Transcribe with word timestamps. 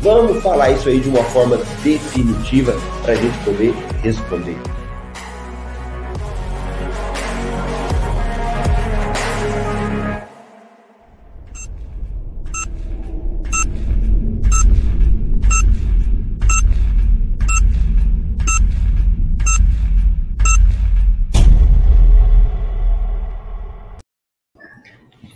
Vamos 0.00 0.40
falar 0.44 0.70
isso 0.70 0.88
aí 0.88 1.00
de 1.00 1.08
uma 1.08 1.24
forma 1.24 1.56
definitiva 1.82 2.72
para 3.02 3.14
a 3.14 3.16
gente 3.16 3.36
poder 3.44 3.74
responder. 4.00 4.56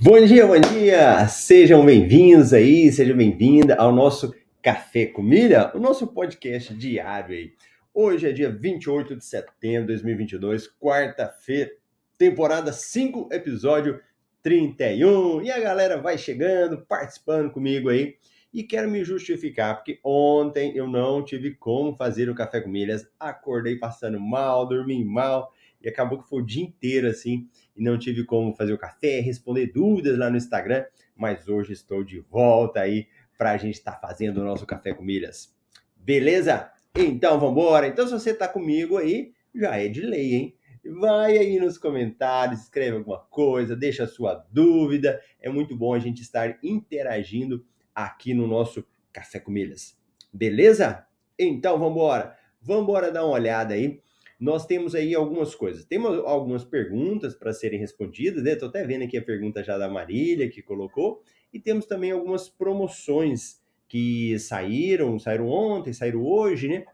Bom 0.01 0.25
dia, 0.25 0.47
bom 0.47 0.61
dia! 0.61 1.27
Sejam 1.27 1.85
bem-vindos 1.85 2.53
aí, 2.53 2.93
seja 2.93 3.13
bem-vinda 3.13 3.75
ao 3.75 3.93
nosso 3.93 4.33
Café 4.63 5.07
com 5.07 5.23
Milha, 5.23 5.73
o 5.75 5.81
nosso 5.81 6.07
podcast 6.07 6.73
diário 6.73 7.35
aí. 7.35 7.53
Hoje 7.93 8.29
é 8.29 8.33
dia 8.33 8.49
28 8.49 9.17
de 9.17 9.25
setembro 9.25 9.89
de 9.89 9.95
2022, 9.95 10.69
quarta-feira, 10.79 11.73
temporada 12.17 12.73
5, 12.73 13.29
episódio 13.33 14.01
31. 14.41 15.43
E 15.43 15.51
a 15.51 15.59
galera 15.59 16.01
vai 16.01 16.17
chegando, 16.17 16.87
participando 16.87 17.51
comigo 17.51 17.89
aí. 17.89 18.15
E 18.55 18.63
quero 18.63 18.89
me 18.89 19.03
justificar, 19.03 19.75
porque 19.75 19.99
ontem 20.05 20.77
eu 20.77 20.87
não 20.87 21.25
tive 21.25 21.57
como 21.57 21.97
fazer 21.97 22.31
o 22.31 22.35
Café 22.35 22.61
com 22.61 22.71
Milhas. 22.71 23.05
Acordei 23.19 23.75
passando 23.81 24.21
mal, 24.21 24.65
dormi 24.69 25.05
mal 25.05 25.53
e 25.83 25.89
acabou 25.89 26.23
que 26.23 26.29
foi 26.29 26.41
o 26.41 26.47
dia 26.47 26.63
inteiro 26.63 27.09
assim 27.09 27.49
e 27.77 27.83
não 27.83 27.99
tive 27.99 28.25
como 28.25 28.55
fazer 28.55 28.73
o 28.73 28.79
café, 28.79 29.21
responder 29.21 29.73
dúvidas 29.73 30.17
lá 30.17 30.31
no 30.31 30.37
Instagram, 30.37 30.85
mas 31.17 31.49
hoje 31.49 31.73
estou 31.73 32.05
de 32.05 32.21
volta 32.21 32.81
aí 32.81 33.09
para 33.43 33.51
a 33.51 33.57
gente 33.57 33.75
estar 33.75 33.91
tá 33.91 33.99
fazendo 33.99 34.41
o 34.41 34.45
nosso 34.45 34.65
café 34.65 34.95
com 34.95 35.03
milhas. 35.03 35.53
Beleza? 35.97 36.71
Então 36.95 37.41
vamos 37.41 37.61
embora. 37.61 37.89
Então 37.89 38.07
se 38.07 38.13
você 38.13 38.31
está 38.31 38.47
comigo 38.47 38.97
aí, 38.97 39.33
já 39.53 39.77
é 39.77 39.89
de 39.89 40.01
lei, 40.01 40.35
hein? 40.35 40.55
Vai 41.01 41.37
aí 41.37 41.59
nos 41.59 41.77
comentários, 41.77 42.61
escreve 42.61 42.99
alguma 42.99 43.19
coisa, 43.19 43.75
deixa 43.75 44.05
a 44.05 44.07
sua 44.07 44.35
dúvida. 44.53 45.21
É 45.41 45.49
muito 45.49 45.77
bom 45.77 45.93
a 45.93 45.99
gente 45.99 46.23
estar 46.23 46.57
interagindo 46.63 47.67
aqui 47.93 48.33
no 48.33 48.47
nosso 48.47 48.85
Café 49.13 49.41
com 49.41 49.51
Milhas. 49.51 49.99
Beleza? 50.33 51.05
Então 51.37 51.77
vamos 51.81 51.95
embora. 51.95 52.39
Vamos 52.61 52.85
embora 52.85 53.11
dar 53.11 53.25
uma 53.25 53.35
olhada 53.35 53.75
aí. 53.75 54.01
Nós 54.39 54.67
temos 54.67 54.95
aí 54.95 55.17
algumas 55.17 55.53
coisas. 55.53 55.85
Temos 55.85 56.17
algumas 56.25 56.65
perguntas 56.65 57.35
para 57.35 57.53
serem 57.53 57.81
respondidas, 57.81 58.45
né? 58.45 58.53
Estou 58.53 58.69
até 58.69 58.87
vendo 58.87 59.03
aqui 59.03 59.19
a 59.19 59.23
pergunta 59.23 59.65
já 59.65 59.77
da 59.77 59.89
Marília 59.89 60.49
que 60.49 60.63
colocou. 60.63 61.25
E 61.53 61.61
temos 61.61 61.87
também 61.87 62.11
algumas 62.11 62.49
promoções 62.49 63.63
que 63.89 64.39
saíram, 64.39 65.19
saíram 65.19 65.49
ontem, 65.49 65.93
saíram 65.93 66.25
hoje, 66.25 66.67
né? 66.67 66.85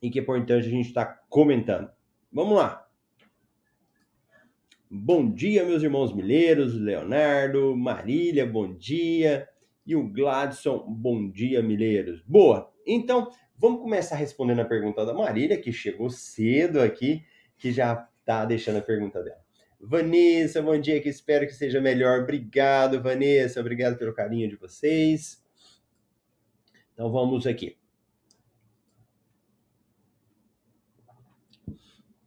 E 0.00 0.08
que 0.08 0.18
é 0.18 0.22
importante 0.22 0.66
a 0.66 0.70
gente 0.70 0.88
estar 0.88 1.04
tá 1.04 1.22
comentando. 1.28 1.90
Vamos 2.32 2.56
lá. 2.56 2.86
Bom 4.88 5.30
dia, 5.30 5.64
meus 5.64 5.82
irmãos 5.82 6.14
milheiros, 6.14 6.74
Leonardo, 6.74 7.76
Marília, 7.76 8.46
bom 8.46 8.74
dia. 8.74 9.48
E 9.86 9.96
o 9.96 10.08
Gladson, 10.08 10.84
bom 10.88 11.28
dia, 11.30 11.62
milheiros. 11.62 12.22
Boa. 12.22 12.72
Então, 12.86 13.30
vamos 13.56 13.82
começar 13.82 14.16
respondendo 14.16 14.60
a 14.60 14.64
pergunta 14.64 15.04
da 15.04 15.12
Marília, 15.12 15.60
que 15.60 15.72
chegou 15.72 16.08
cedo 16.08 16.80
aqui, 16.80 17.24
que 17.58 17.72
já 17.72 18.08
está 18.20 18.44
deixando 18.44 18.78
a 18.78 18.82
pergunta 18.82 19.22
dela. 19.22 19.40
Vanessa, 19.82 20.60
bom 20.60 20.78
dia, 20.78 21.00
que 21.00 21.08
espero 21.08 21.46
que 21.46 21.54
seja 21.54 21.80
melhor. 21.80 22.20
Obrigado, 22.20 23.00
Vanessa, 23.02 23.60
obrigado 23.60 23.96
pelo 23.96 24.12
carinho 24.12 24.46
de 24.46 24.54
vocês. 24.54 25.42
Então 26.92 27.10
vamos 27.10 27.46
aqui. 27.46 27.78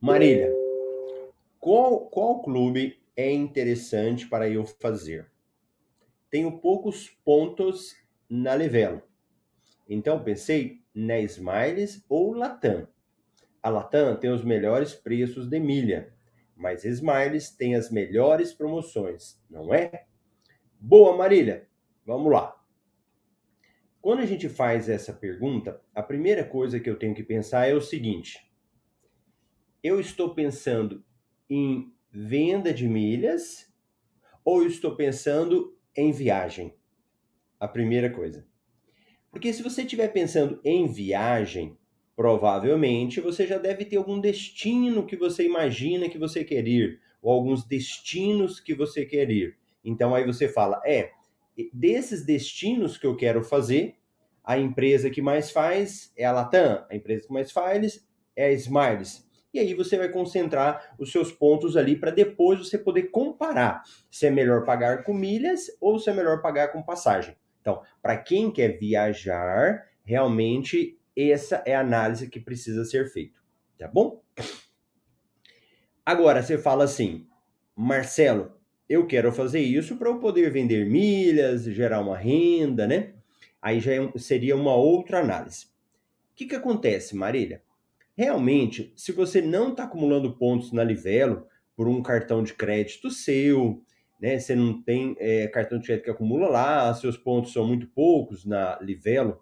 Marília, 0.02 0.52
qual, 1.60 2.08
qual 2.08 2.42
clube 2.42 3.00
é 3.16 3.32
interessante 3.32 4.28
para 4.28 4.50
eu 4.50 4.66
fazer? 4.66 5.32
Tenho 6.32 6.60
poucos 6.60 7.08
pontos 7.24 7.96
na 8.28 8.56
Livelo. 8.56 9.04
Então 9.88 10.24
pensei 10.24 10.82
na 10.94 11.20
Smiles 11.20 12.04
ou 12.10 12.34
Latam. 12.34 12.88
A 13.62 13.70
Latam 13.70 14.16
tem 14.16 14.32
os 14.32 14.44
melhores 14.44 14.96
preços 14.96 15.48
de 15.48 15.60
milha 15.60 16.13
mas 16.64 16.86
Smiles 16.86 17.50
tem 17.50 17.76
as 17.76 17.92
melhores 17.92 18.54
promoções, 18.54 19.38
não 19.50 19.74
é? 19.74 20.06
Boa, 20.80 21.14
Marília. 21.14 21.68
Vamos 22.06 22.32
lá. 22.32 22.58
Quando 24.00 24.22
a 24.22 24.26
gente 24.26 24.48
faz 24.48 24.88
essa 24.88 25.12
pergunta, 25.12 25.82
a 25.94 26.02
primeira 26.02 26.42
coisa 26.46 26.80
que 26.80 26.90
eu 26.90 26.98
tenho 26.98 27.14
que 27.14 27.22
pensar 27.22 27.68
é 27.68 27.74
o 27.74 27.82
seguinte: 27.82 28.50
eu 29.84 30.00
estou 30.00 30.34
pensando 30.34 31.04
em 31.50 31.94
venda 32.10 32.74
de 32.74 32.88
milhas 32.88 33.70
ou 34.46 34.62
eu 34.62 34.70
estou 34.70 34.96
pensando 34.96 35.78
em 35.94 36.14
viagem? 36.14 36.74
A 37.60 37.68
primeira 37.68 38.10
coisa. 38.10 38.48
Porque 39.30 39.52
se 39.52 39.62
você 39.62 39.82
estiver 39.82 40.08
pensando 40.14 40.62
em 40.64 40.88
viagem, 40.88 41.78
Provavelmente 42.16 43.20
você 43.20 43.48
já 43.48 43.58
deve 43.58 43.86
ter 43.86 43.98
algum 43.98 44.20
destino 44.20 45.06
que 45.06 45.16
você 45.16 45.44
imagina 45.46 46.10
que 46.10 46.18
você 46.18 46.44
quer 46.44 46.68
ir, 46.68 47.00
ou 47.22 47.32
alguns 47.32 47.66
destinos 47.66 48.60
que 48.60 48.74
você 48.74 49.06
quer 49.06 49.30
ir. 49.32 49.58
Então 49.84 50.14
aí 50.14 50.26
você 50.26 50.48
fala: 50.48 50.82
é, 50.86 51.12
desses 51.74 52.26
destinos 52.26 52.98
que 52.98 53.08
eu 53.08 53.16
quero 53.16 53.44
fazer, 53.44 53.96
a 54.44 54.58
empresa 54.58 55.10
que 55.10 55.22
mais 55.22 55.52
faz 55.52 56.12
é 56.16 56.26
a 56.26 56.32
Latam, 56.32 56.86
a 56.90 56.96
empresa 56.96 57.26
que 57.26 57.34
mais 57.34 57.52
faz 57.52 58.06
é 58.36 58.46
a 58.46 58.52
Smiles. 58.52 59.28
E 59.54 59.60
aí 59.60 59.74
você 59.74 59.98
vai 59.98 60.10
concentrar 60.10 60.96
os 60.98 61.12
seus 61.12 61.32
pontos 61.32 61.78
ali 61.78 61.96
para 61.96 62.10
depois 62.10 62.60
você 62.60 62.78
poder 62.78 63.04
comparar 63.04 63.84
se 64.10 64.26
é 64.26 64.32
melhor 64.32 64.66
pagar 64.66 65.04
com 65.04 65.14
milhas 65.14 65.68
ou 65.80 66.00
se 66.00 66.10
é 66.10 66.14
melhor 66.14 66.42
pagar 66.42 66.70
com 66.70 66.82
passagem. 66.82 67.38
Então, 67.62 67.82
para 68.02 68.18
quem 68.18 68.52
quer 68.52 68.80
viajar, 68.80 69.88
realmente 70.04 71.00
essa 71.16 71.64
é 71.66 71.76
a 71.76 71.82
análise 71.82 72.30
que 72.30 72.40
precisa 72.40 72.84
ser 72.86 73.12
feita, 73.12 73.40
tá 73.78 73.88
bom? 73.88 74.22
Agora 76.06 76.42
você 76.42 76.58
fala 76.58 76.84
assim, 76.84 77.28
Marcelo, 77.76 78.52
eu 78.90 79.08
quero 79.08 79.32
fazer 79.32 79.62
isso 79.62 79.96
para 79.96 80.10
eu 80.10 80.20
poder 80.20 80.52
vender 80.52 80.86
milhas, 80.86 81.64
gerar 81.64 82.02
uma 82.02 82.18
renda, 82.18 82.86
né? 82.86 83.14
Aí 83.62 83.80
já 83.80 83.94
é 83.94 84.12
seria 84.18 84.56
uma 84.56 84.76
outra 84.76 85.20
análise. 85.20 85.66
O 85.66 86.36
que, 86.36 86.46
que 86.46 86.56
acontece, 86.56 87.16
Marília? 87.16 87.64
Realmente, 88.16 88.94
se 88.96 89.12
você 89.12 89.42
não 89.42 89.70
está 89.70 89.86
acumulando 89.86 90.38
pontos 90.38 90.72
na 90.72 90.84
Livelo 90.84 91.48
por 91.76 91.88
um 91.88 92.02
cartão 92.04 92.44
de 92.44 92.54
crédito 92.54 93.10
seu, 93.10 93.82
né? 94.20 94.40
Você 94.40 94.56
não 94.56 94.82
tem 94.82 95.16
é, 95.20 95.48
cartão 95.48 95.80
de 95.80 95.86
crédito 95.86 96.06
que 96.06 96.12
acumula 96.12 96.48
lá, 96.48 96.94
seus 96.94 97.18
pontos 97.18 97.54
são 97.54 97.68
muito 97.68 97.88
poucos 97.88 98.46
na 98.46 98.78
Livelo, 98.82 99.42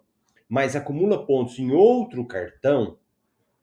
mas 0.52 0.76
acumula 0.76 1.24
pontos 1.24 1.58
em 1.58 1.72
outro 1.72 2.26
cartão, 2.26 2.98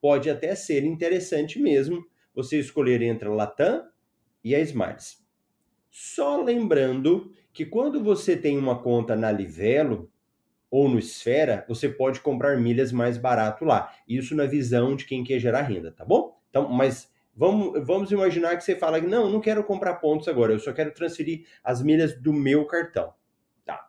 pode 0.01 0.27
até 0.27 0.55
ser 0.55 0.83
interessante 0.83 1.59
mesmo 1.59 2.03
você 2.33 2.57
escolher 2.57 3.03
entre 3.03 3.27
a 3.27 3.31
Latam 3.31 3.87
e 4.43 4.55
a 4.55 4.59
Smiles. 4.61 5.23
Só 5.91 6.41
lembrando 6.41 7.31
que 7.53 7.63
quando 7.63 8.03
você 8.03 8.35
tem 8.35 8.57
uma 8.57 8.81
conta 8.81 9.15
na 9.15 9.31
Livelo 9.31 10.11
ou 10.71 10.89
no 10.89 10.97
Esfera, 10.97 11.63
você 11.67 11.87
pode 11.87 12.21
comprar 12.21 12.57
milhas 12.57 12.91
mais 12.91 13.19
barato 13.19 13.65
lá. 13.65 13.93
Isso 14.07 14.35
na 14.35 14.47
visão 14.47 14.95
de 14.95 15.05
quem 15.05 15.23
quer 15.23 15.37
gerar 15.37 15.61
renda, 15.61 15.91
tá 15.91 16.03
bom? 16.03 16.41
Então, 16.49 16.69
mas 16.69 17.13
vamos, 17.35 17.85
vamos 17.85 18.11
imaginar 18.11 18.57
que 18.57 18.63
você 18.63 18.75
fala 18.75 18.99
que 18.99 19.05
não, 19.05 19.29
não 19.29 19.39
quero 19.39 19.63
comprar 19.63 19.97
pontos 19.97 20.27
agora, 20.27 20.53
eu 20.53 20.59
só 20.59 20.73
quero 20.73 20.91
transferir 20.91 21.45
as 21.63 21.83
milhas 21.83 22.19
do 22.19 22.33
meu 22.33 22.65
cartão. 22.65 23.13
Tá. 23.63 23.87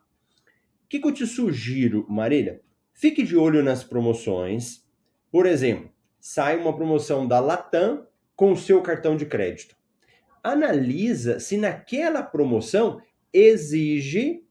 O 0.85 0.87
que, 0.87 0.99
que 0.99 1.07
eu 1.07 1.11
te 1.11 1.25
sugiro, 1.25 2.05
Marília? 2.07 2.61
Fique 2.93 3.23
de 3.23 3.35
olho 3.35 3.63
nas 3.63 3.83
promoções. 3.83 4.85
Por 5.31 5.45
exemplo, 5.45 5.89
sai 6.19 6.57
uma 6.57 6.75
promoção 6.75 7.27
da 7.27 7.39
Latam 7.39 8.05
com 8.35 8.51
o 8.51 8.57
seu 8.57 8.81
cartão 8.81 9.15
de 9.15 9.25
crédito. 9.25 9.75
Analisa 10.43 11.39
se 11.39 11.57
naquela 11.57 12.23
promoção 12.23 13.01
exige 13.33 14.43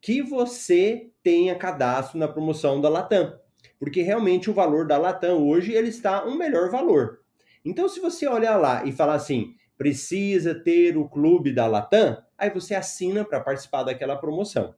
que 0.00 0.22
você 0.22 1.10
tenha 1.22 1.54
cadastro 1.54 2.18
na 2.18 2.28
promoção 2.28 2.80
da 2.80 2.88
Latam. 2.88 3.38
Porque 3.78 4.02
realmente 4.02 4.50
o 4.50 4.54
valor 4.54 4.86
da 4.86 4.98
Latam 4.98 5.46
hoje 5.46 5.72
ele 5.72 5.88
está 5.88 6.24
um 6.24 6.36
melhor 6.36 6.70
valor. 6.70 7.20
Então, 7.64 7.88
se 7.88 8.00
você 8.00 8.28
olhar 8.28 8.56
lá 8.58 8.84
e 8.84 8.92
falar 8.92 9.14
assim, 9.14 9.54
precisa 9.78 10.54
ter 10.54 10.96
o 10.98 11.08
clube 11.08 11.52
da 11.52 11.66
Latam, 11.66 12.22
aí 12.36 12.50
você 12.50 12.74
assina 12.74 13.24
para 13.24 13.40
participar 13.40 13.84
daquela 13.84 14.16
promoção. 14.16 14.74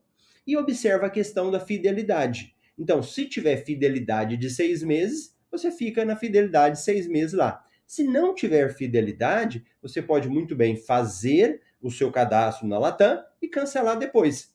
E 0.46 0.56
observa 0.56 1.06
a 1.06 1.10
questão 1.10 1.50
da 1.50 1.58
fidelidade. 1.58 2.54
Então, 2.78 3.02
se 3.02 3.26
tiver 3.26 3.56
fidelidade 3.64 4.36
de 4.36 4.50
seis 4.50 4.82
meses, 4.82 5.34
você 5.50 5.70
fica 5.70 6.04
na 6.04 6.16
fidelidade 6.16 6.80
seis 6.80 7.08
meses 7.08 7.32
lá. 7.32 7.64
Se 7.86 8.04
não 8.04 8.34
tiver 8.34 8.74
fidelidade, 8.74 9.64
você 9.80 10.02
pode 10.02 10.28
muito 10.28 10.54
bem 10.54 10.76
fazer 10.76 11.62
o 11.80 11.90
seu 11.90 12.10
cadastro 12.10 12.66
na 12.66 12.78
Latam 12.78 13.22
e 13.40 13.48
cancelar 13.48 13.98
depois. 13.98 14.54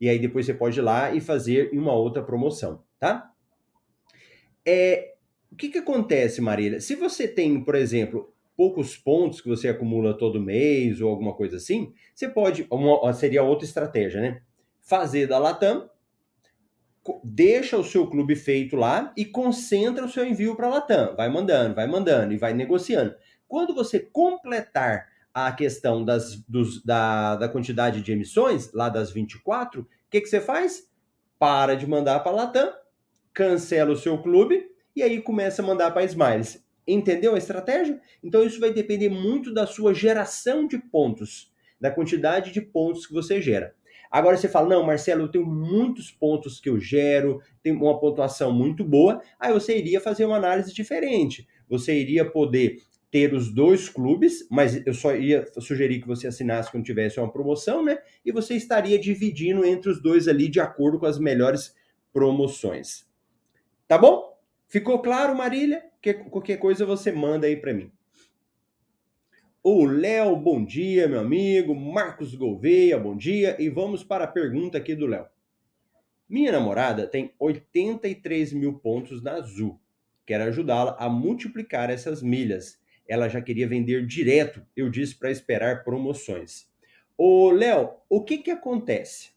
E 0.00 0.08
aí 0.08 0.18
depois 0.18 0.46
você 0.46 0.54
pode 0.54 0.78
ir 0.78 0.82
lá 0.82 1.14
e 1.14 1.20
fazer 1.20 1.70
uma 1.72 1.92
outra 1.92 2.22
promoção, 2.22 2.82
tá? 2.98 3.30
É, 4.66 5.14
o 5.52 5.56
que, 5.56 5.68
que 5.68 5.78
acontece, 5.78 6.40
Marília? 6.40 6.80
Se 6.80 6.94
você 6.94 7.28
tem, 7.28 7.62
por 7.62 7.74
exemplo, 7.74 8.32
poucos 8.56 8.96
pontos 8.96 9.40
que 9.40 9.48
você 9.48 9.68
acumula 9.68 10.16
todo 10.16 10.40
mês 10.40 11.00
ou 11.00 11.10
alguma 11.10 11.34
coisa 11.34 11.56
assim, 11.56 11.92
você 12.14 12.28
pode, 12.28 12.66
uma, 12.70 13.12
seria 13.12 13.42
outra 13.42 13.66
estratégia, 13.66 14.20
né? 14.20 14.42
Fazer 14.90 15.28
da 15.28 15.38
Latam, 15.38 15.88
deixa 17.22 17.76
o 17.76 17.84
seu 17.84 18.08
clube 18.08 18.34
feito 18.34 18.74
lá 18.74 19.14
e 19.16 19.24
concentra 19.24 20.04
o 20.04 20.08
seu 20.08 20.26
envio 20.26 20.56
para 20.56 20.66
a 20.66 20.70
Latam. 20.70 21.14
Vai 21.14 21.28
mandando, 21.28 21.76
vai 21.76 21.86
mandando 21.86 22.34
e 22.34 22.36
vai 22.36 22.52
negociando. 22.52 23.14
Quando 23.46 23.72
você 23.72 24.00
completar 24.00 25.06
a 25.32 25.52
questão 25.52 26.04
das, 26.04 26.34
dos, 26.42 26.84
da, 26.84 27.36
da 27.36 27.48
quantidade 27.48 28.02
de 28.02 28.10
emissões, 28.10 28.72
lá 28.72 28.88
das 28.88 29.12
24, 29.12 29.82
o 29.82 29.86
que, 30.10 30.20
que 30.20 30.26
você 30.28 30.40
faz? 30.40 30.90
Para 31.38 31.76
de 31.76 31.86
mandar 31.86 32.18
para 32.18 32.32
a 32.32 32.34
Latam, 32.34 32.72
cancela 33.32 33.92
o 33.92 33.96
seu 33.96 34.20
clube 34.20 34.72
e 34.96 35.04
aí 35.04 35.22
começa 35.22 35.62
a 35.62 35.64
mandar 35.64 35.92
para 35.92 36.02
a 36.02 36.04
Smiles. 36.04 36.66
Entendeu 36.84 37.36
a 37.36 37.38
estratégia? 37.38 38.00
Então 38.24 38.42
isso 38.42 38.58
vai 38.58 38.72
depender 38.72 39.08
muito 39.08 39.54
da 39.54 39.68
sua 39.68 39.94
geração 39.94 40.66
de 40.66 40.78
pontos, 40.78 41.54
da 41.80 41.92
quantidade 41.92 42.50
de 42.50 42.60
pontos 42.60 43.06
que 43.06 43.14
você 43.14 43.40
gera. 43.40 43.78
Agora 44.10 44.36
você 44.36 44.48
fala, 44.48 44.68
não, 44.68 44.84
Marcelo, 44.84 45.22
eu 45.22 45.28
tenho 45.30 45.46
muitos 45.46 46.10
pontos 46.10 46.60
que 46.60 46.68
eu 46.68 46.80
gero, 46.80 47.40
tenho 47.62 47.76
uma 47.76 47.98
pontuação 48.00 48.52
muito 48.52 48.82
boa. 48.84 49.22
Aí 49.38 49.52
você 49.52 49.78
iria 49.78 50.00
fazer 50.00 50.24
uma 50.24 50.36
análise 50.36 50.74
diferente. 50.74 51.46
Você 51.68 51.94
iria 51.94 52.28
poder 52.28 52.78
ter 53.10 53.34
os 53.34 53.52
dois 53.52 53.88
clubes, 53.88 54.46
mas 54.50 54.84
eu 54.86 54.94
só 54.94 55.14
ia 55.14 55.46
sugerir 55.58 56.00
que 56.00 56.06
você 56.06 56.26
assinasse 56.26 56.70
quando 56.70 56.84
tivesse 56.84 57.18
uma 57.18 57.30
promoção, 57.30 57.84
né? 57.84 57.98
E 58.24 58.32
você 58.32 58.54
estaria 58.54 58.98
dividindo 58.98 59.64
entre 59.64 59.90
os 59.90 60.00
dois 60.00 60.28
ali 60.28 60.48
de 60.48 60.60
acordo 60.60 60.98
com 60.98 61.06
as 61.06 61.18
melhores 61.18 61.74
promoções. 62.12 63.06
Tá 63.86 63.98
bom? 63.98 64.36
Ficou 64.68 65.00
claro, 65.02 65.36
Marília? 65.36 65.82
Que, 66.00 66.14
qualquer 66.14 66.56
coisa 66.58 66.86
você 66.86 67.10
manda 67.10 67.46
aí 67.46 67.56
para 67.56 67.74
mim. 67.74 67.90
O 69.62 69.84
Léo, 69.84 70.34
bom 70.36 70.64
dia, 70.64 71.06
meu 71.06 71.20
amigo. 71.20 71.74
Marcos 71.74 72.34
Gouveia, 72.34 72.98
bom 72.98 73.14
dia. 73.14 73.60
E 73.60 73.68
vamos 73.68 74.02
para 74.02 74.24
a 74.24 74.26
pergunta 74.26 74.78
aqui 74.78 74.94
do 74.94 75.04
Léo. 75.06 75.26
Minha 76.26 76.52
namorada 76.52 77.06
tem 77.06 77.34
83 77.38 78.54
mil 78.54 78.78
pontos 78.78 79.22
na 79.22 79.32
Azul. 79.32 79.78
Quero 80.24 80.44
ajudá-la 80.44 80.96
a 80.98 81.10
multiplicar 81.10 81.90
essas 81.90 82.22
milhas. 82.22 82.80
Ela 83.06 83.28
já 83.28 83.42
queria 83.42 83.68
vender 83.68 84.06
direto. 84.06 84.64
Eu 84.74 84.88
disse 84.88 85.14
para 85.14 85.30
esperar 85.30 85.84
promoções. 85.84 86.66
Ô, 87.14 87.50
Léo, 87.50 87.90
o 88.08 88.24
que 88.24 88.38
que 88.38 88.50
acontece? 88.50 89.32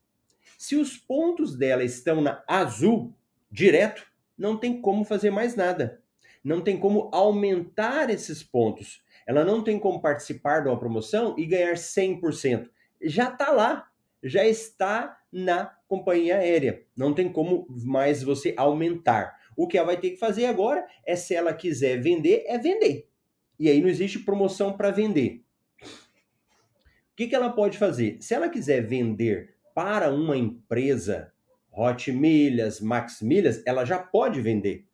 Se 0.58 0.78
os 0.78 0.96
pontos 0.98 1.54
dela 1.54 1.84
estão 1.84 2.22
na 2.22 2.42
Azul, 2.48 3.14
direto, 3.52 4.08
não 4.38 4.56
tem 4.58 4.80
como 4.80 5.04
fazer 5.04 5.32
mais 5.32 5.58
nada. 5.58 6.02
Não 6.42 6.62
tem 6.62 6.80
como 6.80 7.10
aumentar 7.12 8.10
esses 8.10 8.42
pontos 8.42 9.03
ela 9.26 9.44
não 9.44 9.64
tem 9.64 9.80
como 9.80 10.02
participar 10.02 10.62
de 10.62 10.70
uma 10.70 10.80
promoção 10.80 11.36
e 11.38 11.46
ganhar 11.46 11.74
100%. 11.74 12.70
Já 13.02 13.30
está 13.30 13.52
lá, 13.52 13.88
já 14.24 14.46
está 14.46 15.18
na 15.32 15.66
companhia 15.88 16.38
aérea. 16.38 16.84
Não 16.96 17.14
tem 17.14 17.32
como 17.32 17.66
mais 17.86 18.24
você 18.24 18.54
aumentar. 18.58 19.38
O 19.56 19.68
que 19.68 19.78
ela 19.78 19.88
vai 19.88 19.98
ter 19.98 20.12
que 20.12 20.18
fazer 20.18 20.46
agora 20.46 20.86
é, 21.06 21.16
se 21.16 21.36
ela 21.36 21.54
quiser 21.54 22.02
vender, 22.02 22.44
é 22.48 22.58
vender. 22.58 23.08
E 23.60 23.70
aí 23.70 23.82
não 23.82 23.90
existe 23.90 24.20
promoção 24.20 24.74
para 24.74 24.92
vender. 24.92 25.44
O 25.82 27.16
que, 27.16 27.28
que 27.28 27.36
ela 27.36 27.52
pode 27.52 27.78
fazer? 27.78 28.18
Se 28.20 28.34
ela 28.34 28.50
quiser 28.50 28.82
vender 28.82 29.56
para 29.76 30.12
uma 30.12 30.36
empresa, 30.36 31.32
Hot 31.72 32.12
Milhas, 32.12 32.80
Max 32.80 33.22
Milhas, 33.22 33.62
ela 33.66 33.86
já 33.86 34.00
pode 34.00 34.42
vender. 34.42 34.86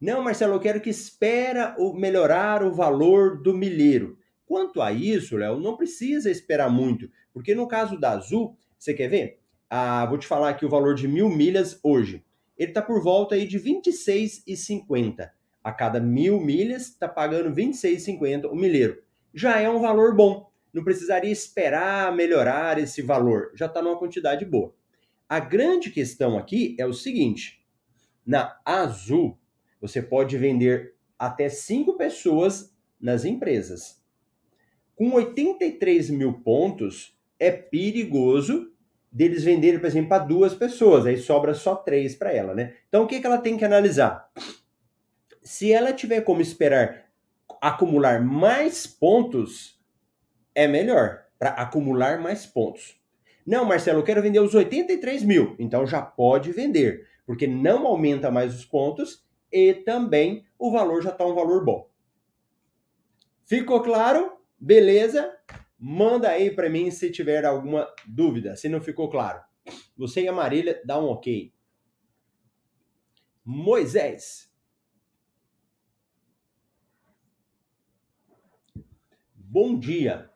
Não, 0.00 0.22
Marcelo, 0.22 0.54
eu 0.54 0.60
quero 0.60 0.80
que 0.80 0.90
espera 0.90 1.76
melhorar 1.94 2.62
o 2.62 2.72
valor 2.72 3.42
do 3.42 3.52
milheiro. 3.52 4.16
Quanto 4.46 4.80
a 4.80 4.92
isso, 4.92 5.36
Léo, 5.36 5.58
não 5.58 5.76
precisa 5.76 6.30
esperar 6.30 6.70
muito, 6.70 7.10
porque 7.34 7.54
no 7.54 7.66
caso 7.66 7.98
da 7.98 8.12
Azul, 8.12 8.56
você 8.78 8.94
quer 8.94 9.08
ver? 9.08 9.40
Ah, 9.68 10.06
vou 10.06 10.16
te 10.16 10.26
falar 10.26 10.50
aqui 10.50 10.64
o 10.64 10.70
valor 10.70 10.94
de 10.94 11.08
mil 11.08 11.28
milhas 11.28 11.78
hoje. 11.82 12.24
Ele 12.56 12.70
está 12.70 12.80
por 12.80 13.02
volta 13.02 13.34
aí 13.34 13.46
de 13.46 13.58
R$ 13.58 13.80
26,50. 13.82 15.30
A 15.62 15.72
cada 15.72 16.00
mil 16.00 16.40
milhas, 16.40 16.82
está 16.88 17.08
pagando 17.08 17.48
R$ 17.48 17.66
26,50 17.66 18.50
o 18.50 18.54
milheiro. 18.54 19.02
Já 19.34 19.60
é 19.60 19.68
um 19.68 19.80
valor 19.80 20.14
bom. 20.14 20.50
Não 20.72 20.84
precisaria 20.84 21.30
esperar 21.30 22.14
melhorar 22.14 22.78
esse 22.78 23.02
valor. 23.02 23.50
Já 23.54 23.66
está 23.66 23.82
numa 23.82 23.98
quantidade 23.98 24.44
boa. 24.44 24.72
A 25.28 25.40
grande 25.40 25.90
questão 25.90 26.38
aqui 26.38 26.76
é 26.78 26.86
o 26.86 26.94
seguinte: 26.94 27.62
na 28.24 28.58
Azul, 28.64 29.38
você 29.80 30.02
pode 30.02 30.36
vender 30.36 30.94
até 31.18 31.48
cinco 31.48 31.96
pessoas 31.96 32.74
nas 33.00 33.24
empresas. 33.24 34.02
Com 34.94 35.12
83 35.12 36.10
mil 36.10 36.34
pontos, 36.40 37.16
é 37.38 37.50
perigoso 37.50 38.72
deles 39.10 39.44
venderem, 39.44 39.78
por 39.78 39.86
exemplo, 39.86 40.08
para 40.08 40.24
duas 40.24 40.54
pessoas, 40.54 41.06
aí 41.06 41.16
sobra 41.16 41.54
só 41.54 41.74
três 41.74 42.14
para 42.14 42.32
ela, 42.32 42.54
né? 42.54 42.74
Então, 42.88 43.04
o 43.04 43.06
que, 43.06 43.20
que 43.20 43.26
ela 43.26 43.38
tem 43.38 43.56
que 43.56 43.64
analisar? 43.64 44.30
Se 45.42 45.72
ela 45.72 45.92
tiver 45.92 46.20
como 46.22 46.40
esperar 46.40 47.08
acumular 47.60 48.22
mais 48.22 48.86
pontos, 48.86 49.80
é 50.54 50.66
melhor 50.68 51.24
para 51.38 51.50
acumular 51.50 52.20
mais 52.20 52.46
pontos. 52.46 52.96
Não, 53.46 53.64
Marcelo, 53.64 54.00
eu 54.00 54.04
quero 54.04 54.22
vender 54.22 54.40
os 54.40 54.54
83 54.54 55.22
mil. 55.22 55.56
Então 55.58 55.86
já 55.86 56.02
pode 56.02 56.52
vender, 56.52 57.06
porque 57.26 57.46
não 57.46 57.86
aumenta 57.86 58.30
mais 58.30 58.54
os 58.54 58.64
pontos 58.64 59.24
e 59.52 59.74
também 59.74 60.46
o 60.58 60.70
valor 60.70 61.02
já 61.02 61.10
está 61.10 61.26
um 61.26 61.34
valor 61.34 61.64
bom. 61.64 61.88
Ficou 63.44 63.82
claro? 63.82 64.36
Beleza? 64.58 65.36
Manda 65.78 66.28
aí 66.28 66.50
para 66.50 66.68
mim 66.68 66.90
se 66.90 67.10
tiver 67.10 67.44
alguma 67.44 67.88
dúvida, 68.06 68.56
se 68.56 68.68
não 68.68 68.80
ficou 68.80 69.08
claro. 69.08 69.42
Você 69.96 70.22
e 70.22 70.28
a 70.28 70.32
Marília, 70.32 70.80
dá 70.84 70.98
um 70.98 71.06
ok. 71.06 71.52
Moisés. 73.44 74.52
Bom 79.34 79.78
dia. 79.78 80.30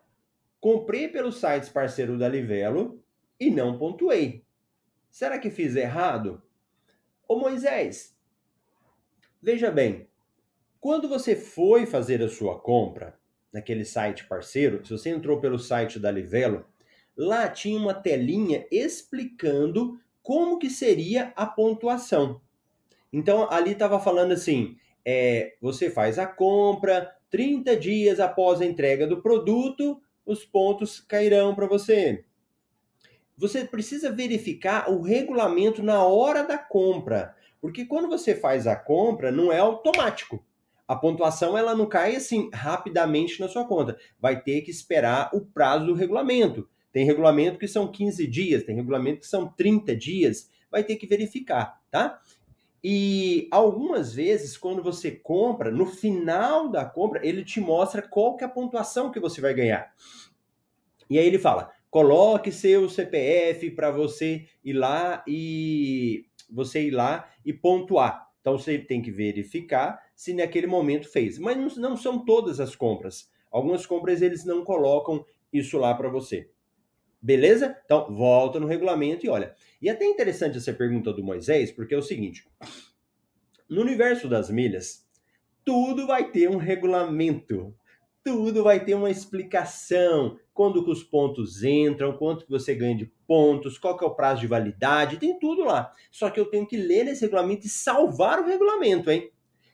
Comprei 0.58 1.08
pelos 1.08 1.40
sites 1.40 1.68
parceiro 1.68 2.16
da 2.16 2.28
Livelo 2.28 3.04
e 3.38 3.50
não 3.50 3.76
pontuei. 3.76 4.46
Será 5.10 5.38
que 5.38 5.50
fiz 5.50 5.76
errado? 5.76 6.42
Ô 7.28 7.36
Moisés, 7.38 8.16
Veja 9.42 9.72
bem, 9.72 10.06
quando 10.78 11.08
você 11.08 11.34
foi 11.34 11.84
fazer 11.84 12.22
a 12.22 12.28
sua 12.28 12.60
compra 12.60 13.18
naquele 13.52 13.84
site 13.84 14.24
parceiro, 14.28 14.86
se 14.86 14.92
você 14.92 15.10
entrou 15.10 15.40
pelo 15.40 15.58
site 15.58 15.98
da 15.98 16.12
Livelo, 16.12 16.64
lá 17.16 17.48
tinha 17.48 17.76
uma 17.76 17.92
telinha 17.92 18.64
explicando 18.70 19.98
como 20.22 20.60
que 20.60 20.70
seria 20.70 21.32
a 21.34 21.44
pontuação. 21.44 22.40
Então 23.12 23.50
ali 23.50 23.72
estava 23.72 23.98
falando 23.98 24.30
assim, 24.30 24.76
é, 25.04 25.56
você 25.60 25.90
faz 25.90 26.20
a 26.20 26.26
compra, 26.26 27.12
30 27.28 27.76
dias 27.76 28.20
após 28.20 28.60
a 28.60 28.64
entrega 28.64 29.08
do 29.08 29.20
produto, 29.20 30.00
os 30.24 30.44
pontos 30.44 31.00
cairão 31.00 31.52
para 31.52 31.66
você. 31.66 32.24
Você 33.36 33.64
precisa 33.64 34.12
verificar 34.12 34.88
o 34.88 35.02
regulamento 35.02 35.82
na 35.82 36.04
hora 36.04 36.44
da 36.44 36.56
compra. 36.56 37.34
Porque 37.62 37.84
quando 37.86 38.08
você 38.08 38.34
faz 38.34 38.66
a 38.66 38.74
compra, 38.74 39.30
não 39.30 39.52
é 39.52 39.60
automático. 39.60 40.44
A 40.86 40.96
pontuação 40.96 41.56
ela 41.56 41.76
não 41.76 41.86
cai 41.86 42.16
assim 42.16 42.50
rapidamente 42.52 43.40
na 43.40 43.46
sua 43.46 43.64
conta. 43.64 43.96
Vai 44.18 44.42
ter 44.42 44.62
que 44.62 44.70
esperar 44.72 45.30
o 45.32 45.40
prazo 45.40 45.86
do 45.86 45.94
regulamento. 45.94 46.68
Tem 46.92 47.06
regulamento 47.06 47.60
que 47.60 47.68
são 47.68 47.90
15 47.90 48.26
dias, 48.26 48.64
tem 48.64 48.74
regulamento 48.74 49.20
que 49.20 49.28
são 49.28 49.46
30 49.46 49.94
dias. 49.94 50.50
Vai 50.68 50.82
ter 50.82 50.96
que 50.96 51.06
verificar, 51.06 51.80
tá? 51.88 52.20
E 52.82 53.46
algumas 53.52 54.12
vezes, 54.12 54.58
quando 54.58 54.82
você 54.82 55.12
compra, 55.12 55.70
no 55.70 55.86
final 55.86 56.68
da 56.68 56.84
compra, 56.84 57.24
ele 57.24 57.44
te 57.44 57.60
mostra 57.60 58.02
qual 58.02 58.36
que 58.36 58.42
é 58.42 58.46
a 58.48 58.50
pontuação 58.50 59.12
que 59.12 59.20
você 59.20 59.40
vai 59.40 59.54
ganhar. 59.54 59.94
E 61.08 61.16
aí 61.16 61.24
ele 61.24 61.38
fala: 61.38 61.70
coloque 61.92 62.50
seu 62.50 62.88
CPF 62.88 63.70
para 63.72 63.90
você 63.90 64.46
ir 64.64 64.72
lá 64.72 65.22
e 65.28 66.24
você 66.50 66.86
ir 66.86 66.90
lá 66.90 67.30
e 67.44 67.52
pontuar. 67.52 68.30
Então 68.40 68.56
você 68.56 68.78
tem 68.78 69.02
que 69.02 69.10
verificar 69.10 70.00
se 70.16 70.32
naquele 70.32 70.66
momento 70.66 71.06
fez. 71.06 71.38
Mas 71.38 71.76
não, 71.76 71.94
são 71.94 72.24
todas 72.24 72.60
as 72.60 72.74
compras. 72.74 73.30
Algumas 73.50 73.84
compras 73.84 74.22
eles 74.22 74.42
não 74.42 74.64
colocam 74.64 75.22
isso 75.52 75.76
lá 75.76 75.94
para 75.94 76.08
você. 76.08 76.48
Beleza? 77.20 77.78
Então 77.84 78.10
volta 78.10 78.58
no 78.58 78.66
regulamento 78.66 79.26
e 79.26 79.28
olha. 79.28 79.54
E 79.80 79.90
é 79.90 79.92
até 79.92 80.06
interessante 80.06 80.56
essa 80.56 80.72
pergunta 80.72 81.12
do 81.12 81.22
Moisés, 81.22 81.70
porque 81.70 81.94
é 81.94 81.98
o 81.98 82.02
seguinte: 82.02 82.48
no 83.68 83.82
universo 83.82 84.30
das 84.30 84.48
milhas, 84.48 85.06
tudo 85.62 86.06
vai 86.06 86.30
ter 86.30 86.48
um 86.48 86.56
regulamento. 86.56 87.76
Tudo 88.24 88.64
vai 88.64 88.82
ter 88.82 88.94
uma 88.94 89.10
explicação. 89.10 90.38
Quando 90.54 90.84
que 90.84 90.90
os 90.90 91.02
pontos 91.02 91.62
entram, 91.62 92.16
quanto 92.16 92.44
que 92.44 92.50
você 92.50 92.74
ganha 92.74 92.96
de 92.96 93.06
pontos, 93.26 93.78
qual 93.78 93.96
que 93.96 94.04
é 94.04 94.06
o 94.06 94.14
prazo 94.14 94.42
de 94.42 94.46
validade, 94.46 95.16
tem 95.16 95.38
tudo 95.38 95.64
lá. 95.64 95.90
Só 96.10 96.28
que 96.28 96.38
eu 96.38 96.46
tenho 96.46 96.66
que 96.66 96.76
ler 96.76 97.06
esse 97.06 97.22
regulamento 97.22 97.66
e 97.66 97.70
salvar 97.70 98.40
o 98.40 98.46
regulamento, 98.46 99.10
hein? 99.10 99.30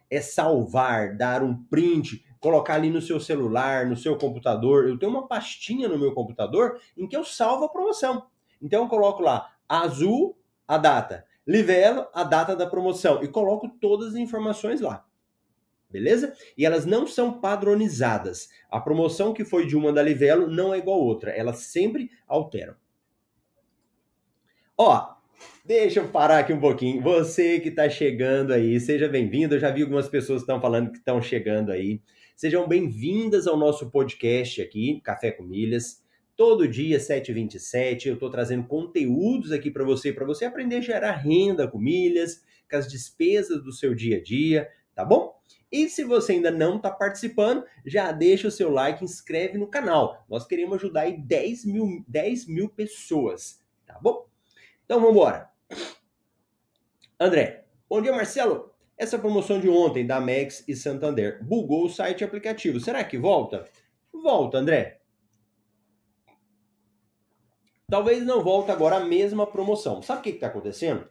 É 0.09 0.21
salvar, 0.21 1.17
dar 1.17 1.43
um 1.43 1.55
print, 1.65 2.25
colocar 2.41 2.75
ali 2.75 2.91
no 2.91 3.01
seu 3.01 3.19
celular, 3.19 3.87
no 3.87 3.97
seu 3.97 4.17
computador. 4.17 4.89
Eu 4.89 4.99
tenho 4.99 5.11
uma 5.11 5.27
pastinha 5.27 5.89
no 5.89 5.99
meu 5.99 6.13
computador 6.13 6.81
em 6.97 7.09
que 7.09 7.17
eu 7.17 7.25
salvo 7.25 7.65
a 7.65 7.69
promoção. 7.69 8.27
Então 8.63 8.85
eu 8.85 8.89
coloco 8.89 9.23
lá 9.23 9.51
azul 9.69 10.39
a 10.67 10.79
data, 10.79 11.25
livelo 11.47 12.07
a 12.15 12.23
data 12.23 12.55
da 12.55 12.67
promoção 12.67 13.23
e 13.23 13.29
coloco 13.29 13.69
todas 13.81 14.09
as 14.09 14.15
informações 14.15 14.81
lá 14.81 15.08
beleza? 15.91 16.35
E 16.57 16.65
elas 16.65 16.85
não 16.85 17.07
são 17.07 17.41
padronizadas. 17.41 18.49
A 18.71 18.81
promoção 18.81 19.33
que 19.33 19.45
foi 19.45 19.67
de 19.67 19.77
uma 19.77 19.93
da 19.93 20.03
Livelo 20.03 20.47
não 20.47 20.75
é 20.75 20.79
igual 20.79 21.01
a 21.01 21.05
outra, 21.05 21.31
elas 21.31 21.59
sempre 21.59 22.11
alteram. 22.27 22.75
Ó, 24.77 25.17
deixa 25.65 26.01
eu 26.01 26.09
parar 26.09 26.39
aqui 26.39 26.53
um 26.53 26.61
pouquinho. 26.61 27.03
Você 27.03 27.59
que 27.59 27.69
está 27.69 27.89
chegando 27.89 28.53
aí, 28.53 28.79
seja 28.79 29.09
bem-vindo. 29.09 29.55
Eu 29.55 29.61
já 29.61 29.71
vi 29.71 29.83
algumas 29.83 30.09
pessoas 30.09 30.43
que 30.43 30.45
estão 30.45 30.61
falando 30.61 30.93
que 30.93 30.99
estão 30.99 31.21
chegando 31.21 31.73
aí. 31.73 32.01
Sejam 32.37 32.69
bem-vindas 32.69 33.49
ao 33.49 33.57
nosso 33.57 33.91
podcast 33.91 34.63
aqui, 34.63 35.01
Café 35.03 35.33
com 35.33 35.43
Milhas. 35.43 36.01
Todo 36.37 36.69
dia, 36.69 36.99
7h27, 36.99 38.07
eu 38.07 38.15
estou 38.15 38.31
trazendo 38.31 38.69
conteúdos 38.69 39.51
aqui 39.51 39.73
para 39.73 39.83
você, 39.83 40.13
para 40.13 40.25
você 40.25 40.45
aprender 40.45 40.77
a 40.77 40.81
gerar 40.81 41.17
renda 41.17 41.67
com 41.67 41.81
milhas, 41.81 42.45
com 42.71 42.77
as 42.77 42.87
despesas 42.87 43.61
do 43.65 43.73
seu 43.73 43.93
dia 43.93 44.19
a 44.19 44.23
dia, 44.23 44.69
tá 44.95 45.05
bom? 45.05 45.38
E 45.71 45.89
se 45.89 46.03
você 46.03 46.33
ainda 46.33 46.51
não 46.51 46.77
está 46.77 46.91
participando, 46.91 47.65
já 47.85 48.11
deixa 48.11 48.49
o 48.49 48.51
seu 48.51 48.71
like, 48.71 49.05
inscreve 49.05 49.59
no 49.59 49.67
canal. 49.67 50.25
Nós 50.29 50.47
queremos 50.47 50.77
ajudar 50.77 51.03
aí 51.03 51.17
10 51.17 51.65
mil, 51.67 52.05
10 52.09 52.47
mil 52.47 52.69
pessoas, 52.69 53.63
tá 53.87 53.99
bom? 54.01 54.27
Então 54.85 54.99
vamos 55.01 55.15
embora. 55.15 55.51
André, 57.21 57.67
bom 57.89 58.01
dia 58.01 58.13
Marcelo. 58.13 58.73
Essa 58.97 59.19
promoção 59.19 59.61
de 59.61 59.69
ontem 59.69 60.07
da 60.07 60.21
Max 60.21 60.65
e 60.67 60.75
Santander 60.75 61.45
bugou 61.45 61.85
o 61.85 61.91
site 61.91 62.25
aplicativo. 62.25 62.81
Será 62.81 63.05
que 63.05 63.19
volta? 63.19 63.65
Volta, 64.13 64.59
André. 64.59 65.01
Talvez 67.89 68.25
não 68.25 68.43
volte 68.43 68.71
agora 68.71 68.97
a 68.97 69.05
mesma 69.05 69.47
promoção. 69.47 70.03
Sabe 70.03 70.21
o 70.21 70.23
que 70.23 70.31
está 70.31 70.49
acontecendo? 70.49 71.09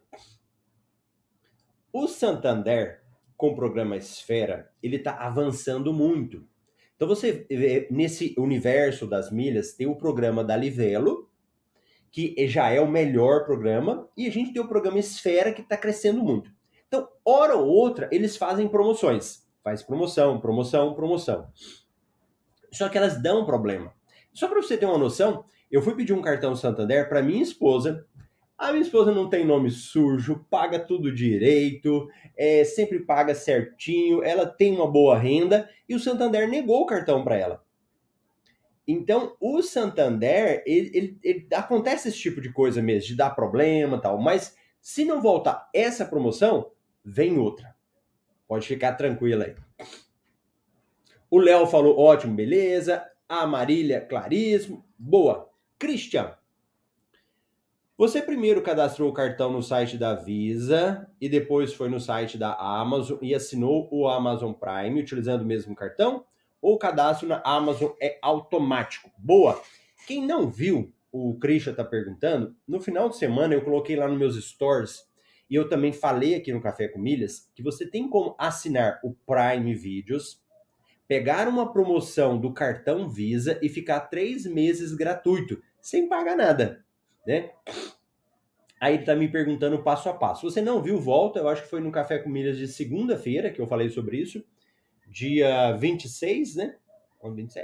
O 1.92 2.08
Santander 2.08 3.04
com 3.38 3.50
o 3.50 3.56
programa 3.56 3.96
Esfera, 3.96 4.70
ele 4.82 4.96
está 4.98 5.14
avançando 5.14 5.94
muito. 5.94 6.44
Então 6.96 7.08
você 7.08 7.46
vê, 7.48 7.88
nesse 7.92 8.34
universo 8.38 9.06
das 9.06 9.32
milhas 9.32 9.74
tem 9.74 9.86
o 9.86 9.96
programa 9.96 10.44
da 10.44 10.58
Livelo, 10.58 11.30
que 12.12 12.36
já 12.48 12.70
é 12.70 12.82
o 12.82 12.90
melhor 12.90 13.46
programa, 13.46 14.10
e 14.18 14.26
a 14.26 14.32
gente 14.32 14.52
tem 14.52 14.62
o 14.62 14.68
programa 14.68 14.98
Esfera 14.98 15.54
que 15.54 15.62
está 15.62 15.78
crescendo 15.78 16.24
muito. 16.24 16.52
Então, 16.88 17.08
hora 17.24 17.56
ou 17.56 17.68
outra, 17.68 18.10
eles 18.12 18.36
fazem 18.36 18.68
promoções. 18.68 19.46
Faz 19.64 19.84
promoção, 19.84 20.40
promoção, 20.40 20.96
promoção. 20.96 21.48
Só 22.72 22.90
que 22.90 22.98
elas 22.98 23.22
dão 23.22 23.46
problema. 23.46 23.94
Só 24.34 24.48
para 24.48 24.62
você 24.62 24.78
ter 24.78 24.86
uma 24.86 24.98
noção, 24.98 25.46
eu 25.70 25.82
fui 25.82 25.94
pedir 25.94 26.14
um 26.14 26.22
cartão 26.22 26.56
Santander 26.56 27.08
para 27.08 27.22
minha 27.22 27.44
esposa 27.44 28.06
a 28.58 28.72
minha 28.72 28.82
esposa 28.82 29.12
não 29.12 29.30
tem 29.30 29.46
nome 29.46 29.70
sujo, 29.70 30.46
paga 30.50 30.80
tudo 30.80 31.14
direito, 31.14 32.10
é, 32.36 32.64
sempre 32.64 33.00
paga 33.00 33.36
certinho, 33.36 34.24
ela 34.24 34.46
tem 34.48 34.76
uma 34.76 34.90
boa 34.90 35.18
renda 35.18 35.70
e 35.88 35.94
o 35.94 36.00
Santander 36.00 36.50
negou 36.50 36.82
o 36.82 36.86
cartão 36.86 37.24
para 37.24 37.38
ela. 37.38 37.64
Então, 38.88 39.36
o 39.40 39.62
Santander, 39.62 40.64
ele, 40.66 40.92
ele, 40.94 41.20
ele, 41.22 41.48
acontece 41.54 42.08
esse 42.08 42.18
tipo 42.18 42.40
de 42.42 42.52
coisa 42.52 42.82
mesmo, 42.82 43.10
de 43.10 43.16
dar 43.16 43.32
problema 43.32 44.02
tal, 44.02 44.18
mas 44.18 44.56
se 44.82 45.04
não 45.04 45.22
voltar 45.22 45.70
essa 45.74 46.06
promoção, 46.06 46.72
vem 47.04 47.38
outra. 47.38 47.76
Pode 48.48 48.66
ficar 48.66 48.94
tranquila 48.94 49.46
aí. 49.46 49.56
O 51.30 51.38
Léo 51.38 51.68
falou 51.68 52.00
ótimo, 52.00 52.34
beleza. 52.34 53.06
A 53.28 53.46
Marília, 53.46 54.00
claríssimo. 54.00 54.86
Boa. 54.98 55.50
Christian, 55.78 56.37
você 57.98 58.22
primeiro 58.22 58.62
cadastrou 58.62 59.10
o 59.10 59.14
cartão 59.14 59.52
no 59.52 59.64
site 59.64 59.98
da 59.98 60.14
Visa 60.14 61.10
e 61.20 61.28
depois 61.28 61.74
foi 61.74 61.90
no 61.90 62.00
site 62.00 62.38
da 62.38 62.54
Amazon 62.54 63.18
e 63.24 63.34
assinou 63.34 63.90
o 63.92 64.08
Amazon 64.08 64.54
Prime 64.54 65.02
utilizando 65.02 65.42
o 65.42 65.46
mesmo 65.46 65.74
cartão? 65.74 66.24
Ou 66.62 66.76
o 66.76 66.78
cadastro 66.78 67.28
na 67.28 67.42
Amazon 67.44 67.90
é 68.00 68.20
automático? 68.22 69.10
Boa! 69.18 69.60
Quem 70.06 70.24
não 70.28 70.48
viu, 70.48 70.94
o 71.12 71.40
Christian 71.40 71.72
está 71.72 71.84
perguntando, 71.84 72.56
no 72.68 72.80
final 72.80 73.10
de 73.10 73.18
semana 73.18 73.56
eu 73.56 73.64
coloquei 73.64 73.96
lá 73.96 74.08
nos 74.08 74.20
meus 74.20 74.36
stores 74.46 75.08
e 75.50 75.56
eu 75.56 75.68
também 75.68 75.92
falei 75.92 76.36
aqui 76.36 76.54
no 76.54 76.62
Café 76.62 76.88
com 76.88 77.00
Milhas 77.00 77.50
que 77.56 77.64
você 77.64 77.90
tem 77.90 78.08
como 78.08 78.36
assinar 78.38 79.00
o 79.04 79.16
Prime 79.26 79.74
Videos, 79.74 80.40
pegar 81.08 81.48
uma 81.48 81.74
promoção 81.74 82.40
do 82.40 82.54
cartão 82.54 83.10
Visa 83.10 83.58
e 83.60 83.70
ficar 83.70 84.02
três 84.02 84.46
meses 84.46 84.94
gratuito, 84.94 85.60
sem 85.82 86.08
pagar 86.08 86.38
nada 86.38 86.86
né? 87.28 87.52
Aí 88.80 88.96
ele 88.96 89.06
tá 89.06 89.16
me 89.16 89.28
perguntando 89.28 89.84
passo 89.84 90.08
a 90.08 90.14
passo. 90.14 90.50
Você 90.50 90.62
não 90.62 90.82
viu, 90.82 91.00
volta. 91.00 91.40
Eu 91.40 91.50
acho 91.50 91.64
que 91.64 91.70
foi 91.70 91.82
no 91.82 91.92
Café 91.92 92.20
com 92.20 92.30
Milhas 92.30 92.58
de 92.58 92.68
segunda-feira 92.68 93.52
que 93.52 93.60
eu 93.60 93.68
falei 93.68 93.90
sobre 93.90 94.18
isso. 94.18 94.44
Dia 95.08 95.74
26, 95.74 96.56
né? 96.56 96.76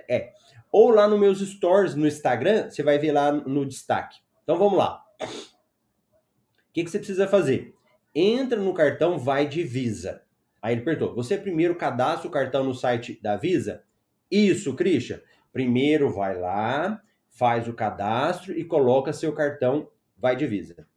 É. 0.09 0.33
Ou 0.71 0.89
lá 0.89 1.07
nos 1.07 1.19
meus 1.19 1.39
stories 1.39 1.95
no 1.95 2.07
Instagram, 2.07 2.69
você 2.69 2.83
vai 2.83 2.97
ver 2.97 3.11
lá 3.11 3.31
no 3.31 3.65
destaque. 3.65 4.19
Então 4.43 4.57
vamos 4.57 4.77
lá. 4.77 5.01
O 5.21 6.73
que, 6.73 6.83
que 6.83 6.89
você 6.89 6.97
precisa 6.97 7.27
fazer? 7.27 7.73
Entra 8.13 8.59
no 8.59 8.73
cartão 8.73 9.17
Vai 9.17 9.47
de 9.47 9.63
Visa. 9.63 10.23
Aí 10.61 10.73
ele 10.73 10.81
perguntou: 10.81 11.15
você 11.15 11.37
primeiro 11.37 11.75
cadastra 11.75 12.27
o 12.27 12.31
cartão 12.31 12.63
no 12.63 12.73
site 12.73 13.19
da 13.21 13.37
Visa? 13.37 13.83
Isso, 14.31 14.75
Christian. 14.75 15.21
Primeiro 15.51 16.11
vai 16.11 16.35
lá, 16.35 16.99
faz 17.33 17.67
o 17.67 17.73
cadastro 17.73 18.57
e 18.57 18.63
coloca 18.63 19.11
seu 19.11 19.33
cartão 19.33 19.89
vai 20.15 20.35
de 20.35 20.47
Visa. 20.47 20.87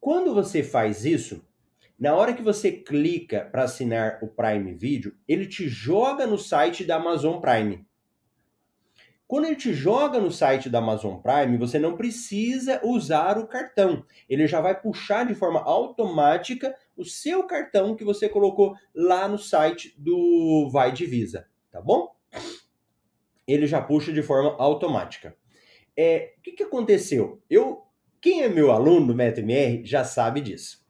Quando 0.00 0.34
você 0.34 0.62
faz 0.62 1.04
isso, 1.04 1.44
na 1.98 2.14
hora 2.14 2.34
que 2.34 2.42
você 2.42 2.70
clica 2.70 3.48
para 3.50 3.62
assinar 3.62 4.18
o 4.22 4.28
Prime 4.28 4.74
Video, 4.74 5.14
ele 5.26 5.46
te 5.46 5.68
joga 5.68 6.26
no 6.26 6.36
site 6.36 6.84
da 6.84 6.96
Amazon 6.96 7.40
Prime. 7.40 7.86
Quando 9.26 9.46
ele 9.46 9.56
te 9.56 9.72
joga 9.72 10.20
no 10.20 10.30
site 10.30 10.68
da 10.68 10.78
Amazon 10.78 11.16
Prime, 11.16 11.56
você 11.56 11.78
não 11.78 11.96
precisa 11.96 12.80
usar 12.84 13.38
o 13.38 13.46
cartão. 13.46 14.04
Ele 14.28 14.46
já 14.46 14.60
vai 14.60 14.80
puxar 14.80 15.26
de 15.26 15.34
forma 15.34 15.60
automática 15.60 16.76
o 16.96 17.04
seu 17.04 17.44
cartão 17.44 17.96
que 17.96 18.04
você 18.04 18.28
colocou 18.28 18.76
lá 18.94 19.26
no 19.26 19.38
site 19.38 19.94
do 19.98 20.68
Vai 20.70 20.92
de 20.92 21.06
Visa, 21.06 21.48
tá 21.70 21.80
bom? 21.80 22.15
Ele 23.46 23.66
já 23.66 23.80
puxa 23.80 24.12
de 24.12 24.22
forma 24.22 24.56
automática. 24.58 25.36
É, 25.96 26.34
o 26.38 26.42
que, 26.42 26.52
que 26.52 26.62
aconteceu? 26.62 27.42
Eu, 27.48 27.82
quem 28.20 28.42
é 28.42 28.48
meu 28.48 28.70
aluno 28.70 29.08
do 29.08 29.14
MetaMR 29.14 29.84
já 29.84 30.04
sabe 30.04 30.40
disso. 30.40 30.84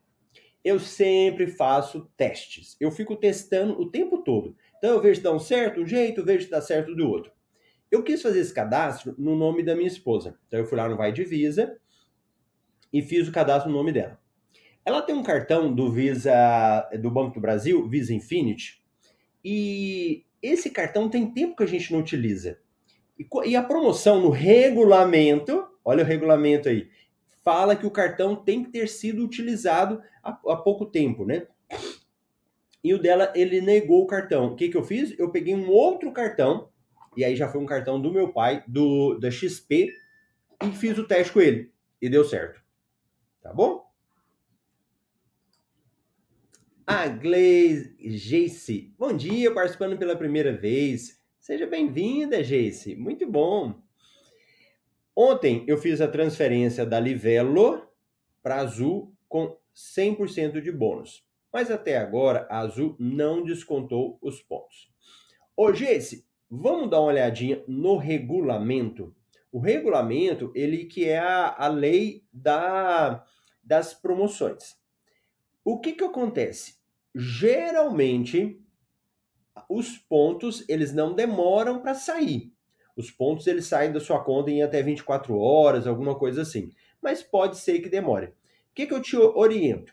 Eu 0.65 0.81
sempre 0.81 1.47
faço 1.47 2.11
testes. 2.17 2.77
Eu 2.81 2.91
fico 2.91 3.15
testando 3.15 3.81
o 3.81 3.91
tempo 3.91 4.19
todo. 4.19 4.57
Então 4.79 4.95
eu 4.95 5.01
vejo 5.01 5.17
se 5.17 5.23
dá 5.23 5.33
um 5.33 5.39
certo 5.39 5.81
um 5.81 5.87
jeito, 5.87 6.25
vejo 6.25 6.45
se 6.45 6.51
dá 6.51 6.61
certo 6.61 6.95
do 6.95 7.09
outro. 7.09 7.31
Eu 7.91 8.03
quis 8.03 8.21
fazer 8.21 8.41
esse 8.41 8.53
cadastro 8.53 9.15
no 9.17 9.37
nome 9.37 9.63
da 9.63 9.77
minha 9.77 9.87
esposa. 9.87 10.39
Então 10.49 10.59
eu 10.59 10.67
fui 10.67 10.77
lá 10.77 10.89
no 10.89 10.97
Vai 10.97 11.13
de 11.13 11.23
Visa 11.23 11.79
e 12.93 13.01
fiz 13.01 13.29
o 13.29 13.33
cadastro 13.33 13.71
no 13.71 13.77
nome 13.77 13.93
dela. 13.93 14.19
Ela 14.85 15.03
tem 15.03 15.15
um 15.15 15.23
cartão 15.23 15.73
do 15.73 15.91
Visa 15.91 16.89
do 17.01 17.11
Banco 17.11 17.35
do 17.35 17.41
Brasil, 17.41 17.89
Visa 17.89 18.15
Infinity, 18.15 18.83
e 19.45 20.26
esse 20.43 20.71
cartão 20.71 21.09
tem 21.09 21.31
tempo 21.31 21.57
que 21.57 21.63
a 21.63 21.69
gente 21.69 21.93
não 21.93 22.01
utiliza. 22.01 22.59
E, 23.19 23.27
e 23.47 23.57
a 23.57 23.63
promoção 23.63 24.21
no 24.21 24.31
regulamento, 24.31 25.67
olha 25.85 26.03
o 26.03 26.07
regulamento 26.07 26.69
aí, 26.69 26.89
fala 27.43 27.77
que 27.77 27.87
o 27.87 27.91
cartão 27.91 28.37
tem 28.37 28.65
que 28.65 28.71
ter 28.71 28.89
sido 28.89 29.25
utilizado 29.25 30.03
há, 30.23 30.31
há 30.31 30.57
pouco 30.57 30.87
tempo, 30.87 31.25
né? 31.25 31.47
E 32.83 32.95
o 32.95 32.99
dela, 32.99 33.33
ele 33.35 33.61
negou 33.61 34.03
o 34.03 34.07
cartão. 34.07 34.53
O 34.53 34.57
que, 34.57 34.69
que 34.69 34.77
eu 34.77 34.85
fiz? 34.85 35.19
Eu 35.19 35.31
peguei 35.31 35.55
um 35.55 35.69
outro 35.71 36.13
cartão 36.13 36.69
e 37.17 37.25
aí 37.25 37.35
já 37.35 37.49
foi 37.49 37.61
um 37.61 37.67
cartão 37.67 38.01
do 38.01 38.13
meu 38.13 38.33
pai, 38.33 38.63
do 38.67 39.19
da 39.19 39.31
XP, 39.31 39.91
e 40.63 40.71
fiz 40.73 40.99
o 40.99 41.07
teste 41.07 41.33
com 41.33 41.41
ele. 41.41 41.73
E 42.01 42.11
deu 42.11 42.25
certo. 42.25 42.61
Tá 43.43 43.53
bom? 43.53 43.86
A 46.89 47.09
Gleice. 47.09 48.95
Bom 48.97 49.13
dia, 49.13 49.53
participando 49.53 49.99
pela 49.99 50.15
primeira 50.15 50.57
vez. 50.57 51.21
Seja 51.41 51.67
bem-vinda, 51.67 52.45
Geice. 52.45 52.95
Muito 52.95 53.29
bom. 53.29 53.83
Ontem 55.17 55.65
eu 55.67 55.79
fiz 55.79 56.01
a 56.01 56.07
transferência 56.07 56.87
da 56.87 57.01
Livelo 57.01 57.85
para 58.41 58.61
Azul 58.61 59.13
com 59.29 59.59
100% 59.75 60.61
de 60.61 60.71
bônus. 60.71 61.27
Mas 61.53 61.73
até 61.73 61.97
agora 61.97 62.47
a 62.49 62.61
Azul 62.61 62.95
não 63.01 63.43
descontou 63.43 64.17
os 64.23 64.41
pontos. 64.41 64.89
Ô, 65.57 65.73
Geice, 65.73 66.25
vamos 66.49 66.89
dar 66.89 67.01
uma 67.01 67.09
olhadinha 67.09 67.65
no 67.67 67.97
regulamento. 67.97 69.13
O 69.51 69.59
regulamento, 69.59 70.53
ele 70.55 70.85
que 70.85 71.09
é 71.09 71.19
a, 71.19 71.53
a 71.59 71.67
lei 71.67 72.23
da, 72.33 73.27
das 73.61 73.93
promoções. 73.93 74.77
O 75.67 75.81
que 75.81 75.95
que 75.95 76.05
acontece? 76.05 76.77
Geralmente, 77.13 78.57
os 79.69 79.99
pontos, 79.99 80.65
eles 80.69 80.95
não 80.95 81.13
demoram 81.13 81.81
para 81.81 81.93
sair. 81.93 82.53
Os 82.97 83.11
pontos, 83.11 83.49
eles 83.49 83.67
saem 83.67 83.91
da 83.91 83.99
sua 83.99 84.23
conta 84.23 84.49
em 84.49 84.63
até 84.63 84.81
24 84.81 85.37
horas, 85.37 85.89
alguma 85.89 86.17
coisa 86.17 86.43
assim. 86.43 86.71
Mas 87.03 87.21
pode 87.21 87.59
ser 87.59 87.81
que 87.81 87.89
demore. 87.89 88.27
O 88.27 88.33
que 88.77 88.87
que 88.87 88.95
eu 88.95 89.03
te 89.03 89.17
oriento? 89.17 89.93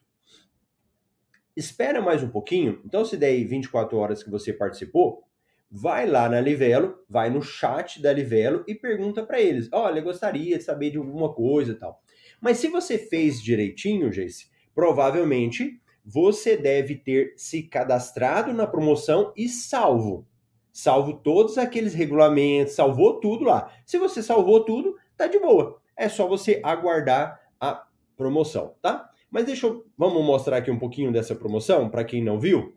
Espera 1.58 2.04
mais 2.04 2.22
um 2.22 2.30
pouquinho. 2.30 2.80
Então, 2.86 3.04
se 3.04 3.18
der 3.18 3.44
24 3.44 3.98
horas 3.98 4.22
que 4.22 4.30
você 4.30 4.54
participou, 4.54 5.24
vai 5.72 6.06
lá 6.06 6.30
na 6.30 6.40
Livelo, 6.40 7.04
vai 7.10 7.32
no 7.32 7.42
chat 7.42 8.00
da 8.00 8.14
Livelo 8.14 8.64
e 8.68 8.76
pergunta 8.76 9.26
para 9.26 9.42
eles: 9.42 9.70
olha, 9.74 10.04
gostaria 10.04 10.56
de 10.56 10.64
saber 10.64 10.92
de 10.92 10.98
alguma 10.98 11.34
coisa 11.34 11.74
tal. 11.74 12.00
Mas 12.40 12.60
se 12.60 12.68
você 12.68 13.00
fez 13.00 13.42
direitinho, 13.42 14.12
Jace, 14.12 14.53
provavelmente 14.74 15.82
você 16.06 16.58
deve 16.58 16.96
ter 16.96 17.34
se 17.38 17.64
cadastrado 17.64 18.54
na 18.54 18.68
promoção 18.68 19.32
e 19.36 19.48
salvo. 19.48 20.28
Salvo 20.72 21.14
todos 21.14 21.58
aqueles 21.58 21.94
regulamentos, 21.94 22.74
salvou 22.74 23.20
tudo 23.20 23.46
lá. 23.46 23.72
Se 23.86 23.98
você 23.98 24.24
salvou 24.24 24.66
tudo, 24.66 24.98
tá 25.16 25.28
de 25.28 25.40
boa. 25.40 25.80
É 25.96 26.10
só 26.10 26.28
você 26.28 26.60
aguardar 26.64 27.40
a 27.60 27.88
promoção, 28.18 28.76
tá? 28.82 29.10
Mas 29.30 29.46
deixa 29.46 29.68
eu, 29.68 29.86
vamos 29.98 30.24
mostrar 30.26 30.58
aqui 30.58 30.72
um 30.72 30.80
pouquinho 30.80 31.12
dessa 31.12 31.36
promoção 31.36 31.90
para 31.90 32.04
quem 32.04 32.24
não 32.24 32.40
viu. 32.40 32.76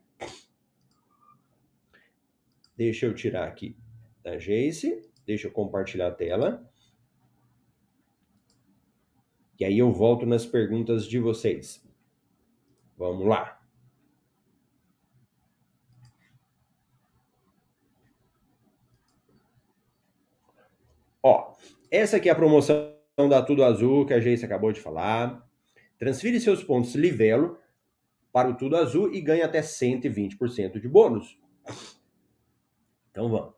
Deixa 2.76 3.07
eu 3.07 3.15
tirar 3.15 3.49
aqui 3.49 3.76
da 4.23 4.37
Jace. 4.37 5.03
Deixa 5.25 5.49
eu 5.49 5.50
compartilhar 5.50 6.09
a 6.09 6.12
tela. 6.12 6.71
E 9.59 9.65
aí 9.65 9.79
eu 9.79 9.91
volto 9.91 10.26
nas 10.26 10.45
perguntas 10.45 11.07
de 11.07 11.19
vocês. 11.19 11.86
Vamos 12.97 13.26
lá. 13.26 13.61
Ó, 21.23 21.55
essa 21.91 22.17
aqui 22.17 22.29
é 22.29 22.33
a 22.33 22.37
promoção 22.37 22.95
da 23.29 23.43
Tudo 23.43 23.65
Azul 23.65 24.07
que 24.07 24.15
a 24.15 24.21
Jace 24.21 24.45
acabou 24.45 24.73
de 24.73 24.81
falar. 24.81 25.45
Transfire 25.99 26.38
seus 26.38 26.62
pontos 26.62 26.95
Livelo 26.95 27.59
para 28.33 28.49
o 28.49 28.57
Tudo 28.57 28.76
Azul 28.76 29.12
e 29.12 29.21
ganhe 29.21 29.43
até 29.43 29.61
120% 29.61 30.81
de 30.81 30.88
bônus. 30.88 31.38
Então 33.11 33.29
vamos. 33.29 33.55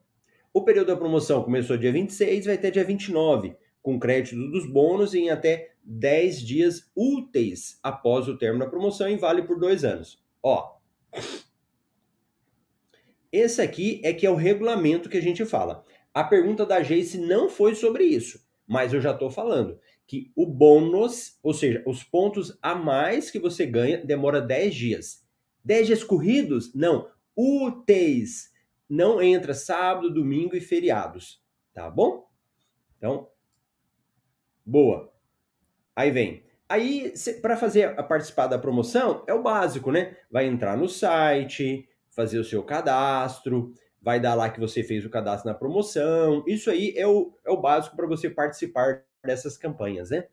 O 0.52 0.64
período 0.64 0.88
da 0.88 0.96
promoção 0.96 1.44
começou 1.44 1.76
dia 1.76 1.92
26 1.92 2.46
vai 2.46 2.54
até 2.54 2.70
dia 2.70 2.84
29, 2.84 3.54
com 3.82 3.98
crédito 3.98 4.36
dos 4.50 4.66
bônus 4.70 5.14
em 5.14 5.30
até 5.30 5.74
10 5.88 6.42
dias 6.42 6.90
úteis 6.94 7.78
após 7.82 8.28
o 8.28 8.36
término 8.36 8.64
da 8.64 8.70
promoção 8.70 9.08
e 9.08 9.16
vale 9.16 9.42
por 9.42 9.58
dois 9.58 9.84
anos. 9.84 10.22
Ó, 10.42 10.76
esse 13.32 13.62
aqui 13.62 14.00
é 14.04 14.12
que 14.12 14.26
é 14.26 14.30
o 14.30 14.34
regulamento 14.34 15.08
que 15.08 15.16
a 15.16 15.22
gente 15.22 15.44
fala. 15.46 15.82
A 16.12 16.22
pergunta 16.22 16.66
da 16.66 16.80
Jace 16.80 17.16
não 17.16 17.48
foi 17.48 17.74
sobre 17.74 18.04
isso, 18.04 18.46
mas 18.66 18.92
eu 18.92 19.00
já 19.00 19.12
estou 19.12 19.30
falando 19.30 19.80
que 20.06 20.30
o 20.36 20.46
bônus, 20.46 21.38
ou 21.42 21.54
seja, 21.54 21.82
os 21.86 22.02
pontos 22.04 22.58
a 22.62 22.74
mais 22.74 23.30
que 23.30 23.38
você 23.38 23.66
ganha, 23.66 24.04
demora 24.04 24.40
10 24.40 24.74
dias. 24.74 25.26
10 25.64 25.86
dias 25.86 26.04
corridos? 26.04 26.74
Não, 26.74 27.10
úteis 27.36 28.52
não 28.88 29.20
entra 29.20 29.52
sábado, 29.52 30.12
domingo 30.12 30.56
e 30.56 30.60
feriados, 30.60 31.42
tá 31.74 31.90
bom? 31.90 32.26
Então, 32.96 33.28
boa. 34.64 35.12
Aí 35.98 36.12
vem. 36.12 36.44
Aí, 36.68 37.12
para 37.42 37.56
fazer 37.56 37.92
participar 38.06 38.46
da 38.46 38.56
promoção, 38.56 39.24
é 39.26 39.34
o 39.34 39.42
básico, 39.42 39.90
né? 39.90 40.16
Vai 40.30 40.46
entrar 40.46 40.76
no 40.76 40.88
site, 40.88 41.88
fazer 42.08 42.38
o 42.38 42.44
seu 42.44 42.62
cadastro, 42.62 43.74
vai 44.00 44.20
dar 44.20 44.36
lá 44.36 44.48
que 44.48 44.60
você 44.60 44.84
fez 44.84 45.04
o 45.04 45.10
cadastro 45.10 45.50
na 45.50 45.58
promoção. 45.58 46.44
Isso 46.46 46.70
aí 46.70 46.94
é 46.96 47.04
o, 47.04 47.34
é 47.44 47.50
o 47.50 47.60
básico 47.60 47.96
para 47.96 48.06
você 48.06 48.30
participar 48.30 49.02
dessas 49.24 49.56
campanhas, 49.56 50.10
né? 50.10 50.28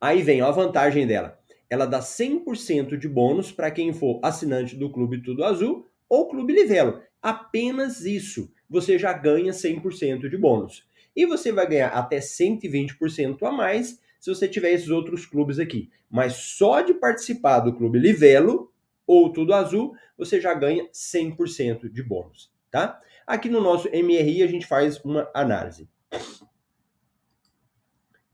Aí 0.00 0.22
vem 0.22 0.40
ó, 0.40 0.48
a 0.48 0.52
vantagem 0.52 1.06
dela. 1.06 1.38
Ela 1.68 1.84
dá 1.84 2.00
100% 2.00 2.96
de 2.96 3.06
bônus 3.06 3.52
para 3.52 3.70
quem 3.70 3.92
for 3.92 4.18
assinante 4.22 4.74
do 4.74 4.90
Clube 4.90 5.22
Tudo 5.22 5.44
Azul 5.44 5.86
ou 6.08 6.26
Clube 6.26 6.54
Livelo. 6.54 7.02
Apenas 7.20 8.02
isso, 8.06 8.50
você 8.66 8.98
já 8.98 9.12
ganha 9.12 9.52
100% 9.52 10.26
de 10.26 10.38
bônus. 10.38 10.86
E 11.16 11.24
você 11.24 11.50
vai 11.50 11.66
ganhar 11.66 11.88
até 11.88 12.18
120% 12.18 13.42
a 13.42 13.50
mais 13.50 13.98
se 14.20 14.28
você 14.28 14.46
tiver 14.46 14.72
esses 14.72 14.90
outros 14.90 15.24
clubes 15.24 15.58
aqui. 15.58 15.90
Mas 16.10 16.34
só 16.34 16.82
de 16.82 16.92
participar 16.92 17.60
do 17.60 17.74
Clube 17.74 17.98
Livelo 17.98 18.72
ou 19.06 19.32
Tudo 19.32 19.54
Azul, 19.54 19.94
você 20.18 20.40
já 20.40 20.52
ganha 20.52 20.88
100% 20.92 21.90
de 21.90 22.02
bônus, 22.02 22.52
tá? 22.70 23.00
Aqui 23.26 23.48
no 23.48 23.60
nosso 23.60 23.88
MRI 23.88 24.42
a 24.42 24.46
gente 24.46 24.66
faz 24.66 25.02
uma 25.04 25.30
análise. 25.34 25.88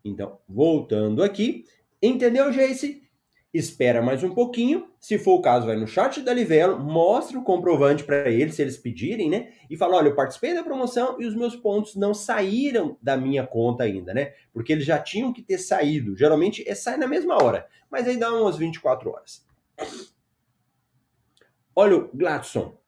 Então, 0.04 0.40
voltando 0.48 1.22
aqui, 1.22 1.64
entendeu, 2.02 2.50
Jace? 2.50 3.01
Espera 3.52 4.00
mais 4.00 4.24
um 4.24 4.34
pouquinho, 4.34 4.88
se 4.98 5.18
for 5.18 5.34
o 5.34 5.42
caso, 5.42 5.66
vai 5.66 5.76
no 5.76 5.86
chat 5.86 6.22
da 6.22 6.32
Livelo, 6.32 6.78
mostra 6.78 7.38
o 7.38 7.42
comprovante 7.42 8.02
para 8.02 8.30
eles, 8.30 8.54
se 8.54 8.62
eles 8.62 8.78
pedirem, 8.78 9.28
né? 9.28 9.52
E 9.68 9.76
fala: 9.76 9.96
olha, 9.96 10.08
eu 10.08 10.14
participei 10.14 10.54
da 10.54 10.62
promoção 10.62 11.20
e 11.20 11.26
os 11.26 11.34
meus 11.34 11.54
pontos 11.54 11.94
não 11.94 12.14
saíram 12.14 12.96
da 13.02 13.16
minha 13.16 13.46
conta 13.46 13.84
ainda, 13.84 14.14
né? 14.14 14.32
Porque 14.52 14.72
eles 14.72 14.84
já 14.84 14.98
tinham 14.98 15.32
que 15.32 15.42
ter 15.42 15.58
saído. 15.58 16.16
Geralmente 16.16 16.66
é 16.66 16.74
sai 16.74 16.96
na 16.96 17.06
mesma 17.06 17.42
hora, 17.42 17.66
mas 17.90 18.08
aí 18.08 18.16
dá 18.16 18.32
umas 18.32 18.56
24 18.56 19.10
horas. 19.10 19.46
Olha 21.76 21.96
o 21.96 22.10
Gladson. 22.14 22.78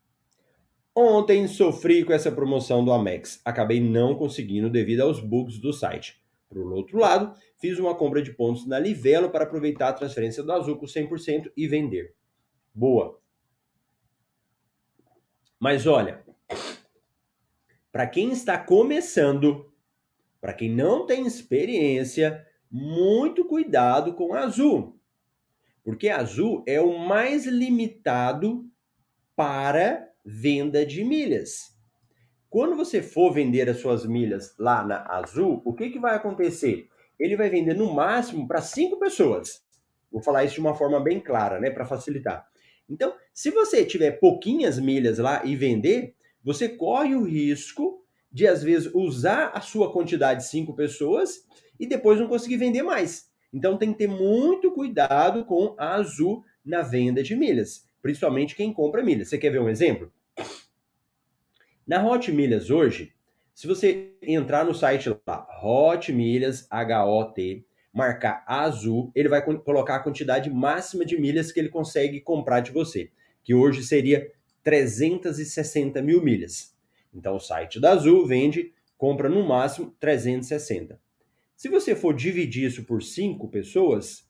Ontem 0.96 1.48
sofri 1.48 2.04
com 2.04 2.12
essa 2.12 2.30
promoção 2.30 2.84
do 2.84 2.92
Amex. 2.92 3.40
Acabei 3.44 3.80
não 3.80 4.14
conseguindo 4.14 4.70
devido 4.70 5.00
aos 5.00 5.18
bugs 5.20 5.58
do 5.58 5.72
site. 5.72 6.23
Por 6.54 6.72
outro 6.72 6.98
lado, 6.98 7.34
fiz 7.60 7.80
uma 7.80 7.96
compra 7.96 8.22
de 8.22 8.32
pontos 8.32 8.64
na 8.64 8.78
Livelo 8.78 9.28
para 9.28 9.42
aproveitar 9.42 9.88
a 9.88 9.92
transferência 9.92 10.40
do 10.40 10.52
Azul 10.52 10.76
com 10.76 10.86
100% 10.86 11.50
e 11.56 11.66
vender. 11.66 12.14
Boa. 12.72 13.20
Mas 15.58 15.84
olha, 15.84 16.24
para 17.90 18.06
quem 18.06 18.30
está 18.30 18.56
começando, 18.56 19.72
para 20.40 20.52
quem 20.52 20.70
não 20.70 21.06
tem 21.06 21.26
experiência, 21.26 22.46
muito 22.70 23.44
cuidado 23.46 24.14
com 24.14 24.32
Azul. 24.32 25.00
Porque 25.82 26.08
Azul 26.08 26.62
é 26.68 26.80
o 26.80 26.96
mais 26.96 27.46
limitado 27.46 28.64
para 29.34 30.08
venda 30.24 30.86
de 30.86 31.02
milhas. 31.02 31.73
Quando 32.54 32.76
você 32.76 33.02
for 33.02 33.32
vender 33.32 33.68
as 33.68 33.80
suas 33.80 34.06
milhas 34.06 34.54
lá 34.56 34.86
na 34.86 35.04
Azul, 35.08 35.60
o 35.64 35.74
que, 35.74 35.90
que 35.90 35.98
vai 35.98 36.14
acontecer? 36.14 36.86
Ele 37.18 37.36
vai 37.36 37.50
vender 37.50 37.74
no 37.74 37.92
máximo 37.92 38.46
para 38.46 38.62
cinco 38.62 38.96
pessoas. 38.96 39.64
Vou 40.08 40.22
falar 40.22 40.44
isso 40.44 40.54
de 40.54 40.60
uma 40.60 40.76
forma 40.76 41.00
bem 41.00 41.18
clara, 41.18 41.58
né, 41.58 41.68
para 41.68 41.84
facilitar. 41.84 42.46
Então, 42.88 43.12
se 43.32 43.50
você 43.50 43.84
tiver 43.84 44.20
pouquinhas 44.20 44.78
milhas 44.78 45.18
lá 45.18 45.44
e 45.44 45.56
vender, 45.56 46.14
você 46.44 46.68
corre 46.68 47.16
o 47.16 47.24
risco 47.24 48.06
de 48.30 48.46
às 48.46 48.62
vezes 48.62 48.88
usar 48.94 49.50
a 49.52 49.60
sua 49.60 49.92
quantidade 49.92 50.42
de 50.42 50.46
cinco 50.46 50.76
pessoas 50.76 51.44
e 51.80 51.88
depois 51.88 52.20
não 52.20 52.28
conseguir 52.28 52.58
vender 52.58 52.84
mais. 52.84 53.32
Então 53.52 53.76
tem 53.76 53.90
que 53.90 53.98
ter 53.98 54.06
muito 54.06 54.70
cuidado 54.70 55.44
com 55.44 55.74
a 55.76 55.96
Azul 55.96 56.44
na 56.64 56.82
venda 56.82 57.20
de 57.20 57.34
milhas, 57.34 57.88
principalmente 58.00 58.54
quem 58.54 58.72
compra 58.72 59.02
milhas. 59.02 59.28
Você 59.28 59.38
quer 59.38 59.50
ver 59.50 59.60
um 59.60 59.68
exemplo? 59.68 60.12
Na 61.86 62.02
Hot 62.02 62.32
Milhas 62.32 62.70
hoje, 62.70 63.12
se 63.54 63.66
você 63.66 64.14
entrar 64.22 64.64
no 64.64 64.74
site 64.74 65.14
lá, 65.26 65.46
Hot 65.62 66.10
Milhas, 66.10 66.66
H-O-T, 66.70 67.62
marcar 67.92 68.42
azul, 68.46 69.12
ele 69.14 69.28
vai 69.28 69.44
colocar 69.44 69.96
a 69.96 70.02
quantidade 70.02 70.48
máxima 70.48 71.04
de 71.04 71.20
milhas 71.20 71.52
que 71.52 71.60
ele 71.60 71.68
consegue 71.68 72.22
comprar 72.22 72.60
de 72.60 72.72
você, 72.72 73.10
que 73.42 73.54
hoje 73.54 73.84
seria 73.84 74.32
360 74.62 76.00
mil 76.00 76.22
milhas. 76.24 76.74
Então 77.12 77.36
o 77.36 77.40
site 77.40 77.78
da 77.78 77.92
Azul 77.92 78.26
vende, 78.26 78.72
compra 78.96 79.28
no 79.28 79.46
máximo 79.46 79.94
360. 80.00 80.98
Se 81.54 81.68
você 81.68 81.94
for 81.94 82.14
dividir 82.14 82.66
isso 82.66 82.84
por 82.84 83.02
5 83.02 83.46
pessoas, 83.48 84.26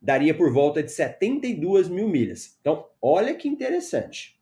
daria 0.00 0.34
por 0.34 0.50
volta 0.50 0.82
de 0.82 0.90
72 0.90 1.88
mil 1.88 2.08
milhas. 2.08 2.56
Então, 2.60 2.88
olha 3.00 3.34
que 3.34 3.48
interessante. 3.48 4.34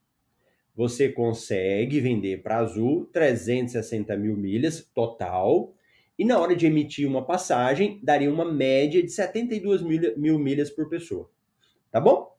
Você 0.74 1.10
consegue 1.10 2.00
vender 2.00 2.42
para 2.42 2.58
Azul 2.58 3.06
360 3.12 4.16
mil 4.16 4.36
milhas 4.36 4.88
total, 4.94 5.74
e 6.18 6.24
na 6.24 6.38
hora 6.38 6.54
de 6.54 6.66
emitir 6.66 7.06
uma 7.06 7.24
passagem, 7.24 8.00
daria 8.02 8.32
uma 8.32 8.44
média 8.44 9.02
de 9.02 9.10
72 9.10 9.82
mil, 9.82 10.16
mil 10.16 10.38
milhas 10.38 10.70
por 10.70 10.88
pessoa. 10.88 11.30
Tá 11.90 12.00
bom? 12.00 12.36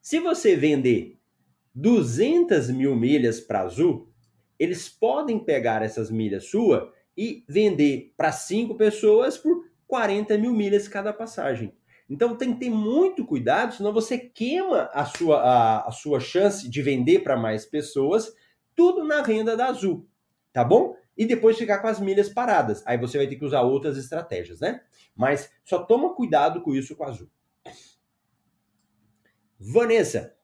Se 0.00 0.18
você 0.20 0.54
vender 0.56 1.18
200 1.74 2.70
mil 2.70 2.94
milhas 2.94 3.40
para 3.40 3.62
Azul, 3.62 4.08
eles 4.58 4.88
podem 4.88 5.38
pegar 5.38 5.82
essas 5.82 6.10
milhas 6.10 6.44
sua 6.44 6.92
e 7.16 7.44
vender 7.48 8.12
para 8.16 8.32
cinco 8.32 8.74
pessoas 8.74 9.36
por 9.36 9.64
40 9.86 10.36
mil 10.38 10.52
milhas 10.52 10.88
cada 10.88 11.12
passagem. 11.12 11.72
Então 12.08 12.36
tem 12.36 12.52
que 12.52 12.60
ter 12.60 12.70
muito 12.70 13.24
cuidado, 13.24 13.74
senão 13.74 13.92
você 13.92 14.18
queima 14.18 14.90
a 14.92 15.04
sua, 15.04 15.40
a, 15.40 15.88
a 15.88 15.90
sua 15.90 16.20
chance 16.20 16.68
de 16.68 16.82
vender 16.82 17.20
para 17.20 17.36
mais 17.36 17.64
pessoas, 17.64 18.32
tudo 18.74 19.04
na 19.04 19.22
renda 19.22 19.56
da 19.56 19.66
Azul, 19.66 20.06
tá 20.52 20.62
bom? 20.62 20.96
E 21.16 21.24
depois 21.24 21.56
ficar 21.56 21.78
com 21.78 21.86
as 21.86 22.00
milhas 22.00 22.28
paradas. 22.28 22.82
Aí 22.86 22.98
você 22.98 23.16
vai 23.16 23.26
ter 23.26 23.36
que 23.36 23.44
usar 23.44 23.62
outras 23.62 23.96
estratégias, 23.96 24.60
né? 24.60 24.80
Mas 25.14 25.50
só 25.64 25.78
toma 25.78 26.14
cuidado 26.14 26.60
com 26.60 26.74
isso 26.74 26.94
com 26.96 27.04
a 27.04 27.08
Azul. 27.08 27.30
Vanessa, 29.58 30.34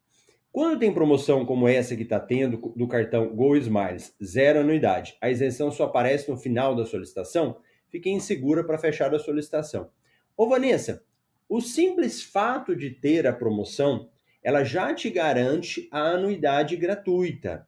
quando 0.53 0.79
tem 0.79 0.95
promoção 0.95 1.45
como 1.45 1.69
essa 1.69 1.95
que 1.95 2.05
está 2.05 2.19
tendo 2.19 2.73
do 2.75 2.89
cartão 2.89 3.35
Go 3.35 3.57
Smiles, 3.57 4.15
zero 4.23 4.61
anuidade, 4.61 5.17
a 5.21 5.29
isenção 5.29 5.71
só 5.71 5.85
aparece 5.85 6.31
no 6.31 6.37
final 6.37 6.75
da 6.75 6.87
solicitação, 6.87 7.59
fiquei 7.89 8.13
insegura 8.13 8.65
para 8.65 8.79
fechar 8.79 9.15
a 9.15 9.19
solicitação. 9.19 9.91
Ô 10.37 10.49
Vanessa, 10.49 11.05
o 11.51 11.61
simples 11.61 12.23
fato 12.23 12.77
de 12.77 12.91
ter 12.91 13.27
a 13.27 13.33
promoção, 13.33 14.09
ela 14.41 14.63
já 14.63 14.95
te 14.95 15.11
garante 15.11 15.89
a 15.91 16.13
anuidade 16.13 16.77
gratuita. 16.77 17.67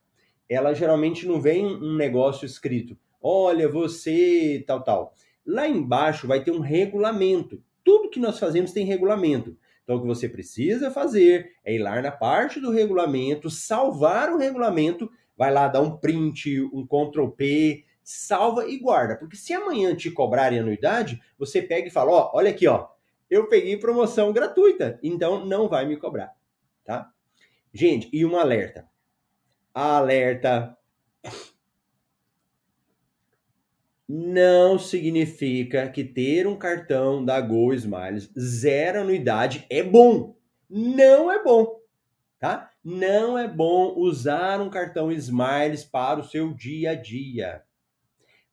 Ela 0.49 0.73
geralmente 0.73 1.27
não 1.27 1.41
vem 1.41 1.67
um 1.67 1.97
negócio 1.97 2.47
escrito, 2.47 2.97
olha, 3.21 3.69
você 3.69 4.63
tal, 4.69 4.85
tal. 4.85 5.15
Lá 5.45 5.67
embaixo 5.67 6.29
vai 6.29 6.45
ter 6.45 6.53
um 6.53 6.61
regulamento. 6.61 7.61
Tudo 7.83 8.09
que 8.09 8.21
nós 8.21 8.39
fazemos 8.39 8.71
tem 8.71 8.87
regulamento. 8.87 9.59
Então, 9.83 9.97
o 9.97 10.01
que 10.01 10.07
você 10.07 10.29
precisa 10.29 10.89
fazer 10.89 11.51
é 11.65 11.75
ir 11.75 11.79
lá 11.79 12.01
na 12.01 12.13
parte 12.13 12.61
do 12.61 12.71
regulamento, 12.71 13.51
salvar 13.51 14.31
o 14.31 14.39
regulamento, 14.39 15.11
vai 15.37 15.53
lá 15.53 15.67
dar 15.67 15.81
um 15.81 15.97
print, 15.97 16.61
um 16.73 16.87
Ctrl 16.87 17.27
P, 17.31 17.85
salva 18.05 18.65
e 18.69 18.79
guarda. 18.79 19.17
Porque 19.17 19.37
se 19.37 19.53
amanhã 19.53 19.93
te 19.97 20.09
cobrarem 20.09 20.61
anuidade, 20.61 21.21
você 21.37 21.61
pega 21.61 21.89
e 21.89 21.91
fala: 21.91 22.13
ó, 22.13 22.31
olha 22.33 22.51
aqui, 22.51 22.69
ó, 22.69 22.92
eu 23.33 23.49
peguei 23.49 23.79
promoção 23.79 24.31
gratuita, 24.31 25.01
então 25.03 25.47
não 25.47 25.67
vai 25.67 25.87
me 25.87 25.97
cobrar, 25.97 26.37
tá? 26.85 27.11
Gente, 27.73 28.11
e 28.13 28.27
um 28.27 28.37
alerta. 28.37 28.87
Alerta 29.73 30.77
não 34.07 34.79
significa 34.79 35.89
que 35.89 36.05
ter 36.05 36.47
um 36.47 36.59
cartão 36.59 37.25
da 37.25 37.41
Go 37.41 37.73
Smiles 37.73 38.31
zero 38.39 39.01
anuidade 39.01 39.65
é 39.71 39.83
bom. 39.83 40.37
Não 40.69 41.33
é 41.33 41.43
bom, 41.43 41.81
tá? 42.39 42.71
Não 42.85 43.39
é 43.39 43.49
bom 43.49 43.95
usar 43.97 44.61
um 44.61 44.69
cartão 44.69 45.11
Smiles 45.11 45.85
para 45.85 46.21
o 46.21 46.25
seu 46.25 46.53
dia 46.53 46.91
a 46.91 46.95
dia. 46.95 47.63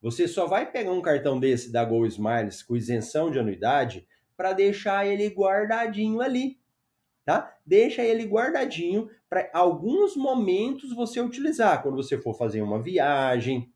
Você 0.02 0.26
só 0.26 0.48
vai 0.48 0.72
pegar 0.72 0.94
um 0.94 1.02
cartão 1.02 1.38
desse 1.38 1.70
da 1.70 1.84
Go 1.84 2.06
Smiles 2.06 2.64
com 2.64 2.78
isenção 2.78 3.30
de 3.30 3.40
anuidade 3.40 4.08
para 4.40 4.54
deixar 4.54 5.06
ele 5.06 5.28
guardadinho 5.28 6.22
ali, 6.22 6.58
tá? 7.26 7.54
Deixa 7.66 8.02
ele 8.02 8.24
guardadinho 8.24 9.10
para 9.30 9.50
alguns 9.54 10.16
momentos 10.16 10.96
você 10.96 11.20
utilizar, 11.20 11.84
quando 11.84 11.98
você 11.98 12.18
for 12.18 12.34
fazer 12.34 12.62
uma 12.62 12.82
viagem, 12.82 13.70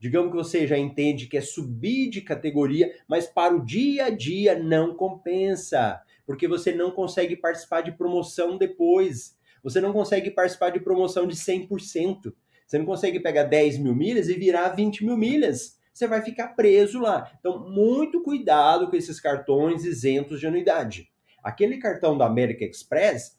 Digamos 0.00 0.30
que 0.30 0.36
você 0.36 0.64
já 0.64 0.78
entende 0.78 1.26
que 1.26 1.36
é 1.36 1.40
subir 1.40 2.08
de 2.08 2.20
categoria, 2.20 2.94
mas 3.08 3.26
para 3.26 3.56
o 3.56 3.64
dia 3.64 4.04
a 4.04 4.10
dia 4.10 4.56
não 4.56 4.94
compensa, 4.94 6.00
porque 6.24 6.46
você 6.46 6.72
não 6.72 6.92
consegue 6.92 7.34
participar 7.34 7.80
de 7.80 7.90
promoção 7.90 8.56
depois. 8.56 9.36
Você 9.60 9.80
não 9.80 9.92
consegue 9.92 10.30
participar 10.30 10.70
de 10.70 10.78
promoção 10.78 11.26
de 11.26 11.34
100%. 11.34 12.32
Você 12.64 12.78
não 12.78 12.86
consegue 12.86 13.18
pegar 13.18 13.42
10 13.42 13.78
mil 13.78 13.94
milhas 13.94 14.28
e 14.28 14.34
virar 14.34 14.68
20 14.68 15.04
mil 15.04 15.16
milhas. 15.16 15.77
Você 15.98 16.06
vai 16.06 16.22
ficar 16.22 16.48
preso 16.48 17.00
lá. 17.00 17.32
Então, 17.40 17.68
muito 17.70 18.22
cuidado 18.22 18.88
com 18.88 18.96
esses 18.96 19.18
cartões 19.18 19.84
isentos 19.84 20.38
de 20.38 20.46
anuidade. 20.46 21.10
Aquele 21.42 21.78
cartão 21.78 22.16
da 22.16 22.26
American 22.26 22.68
Express, 22.68 23.36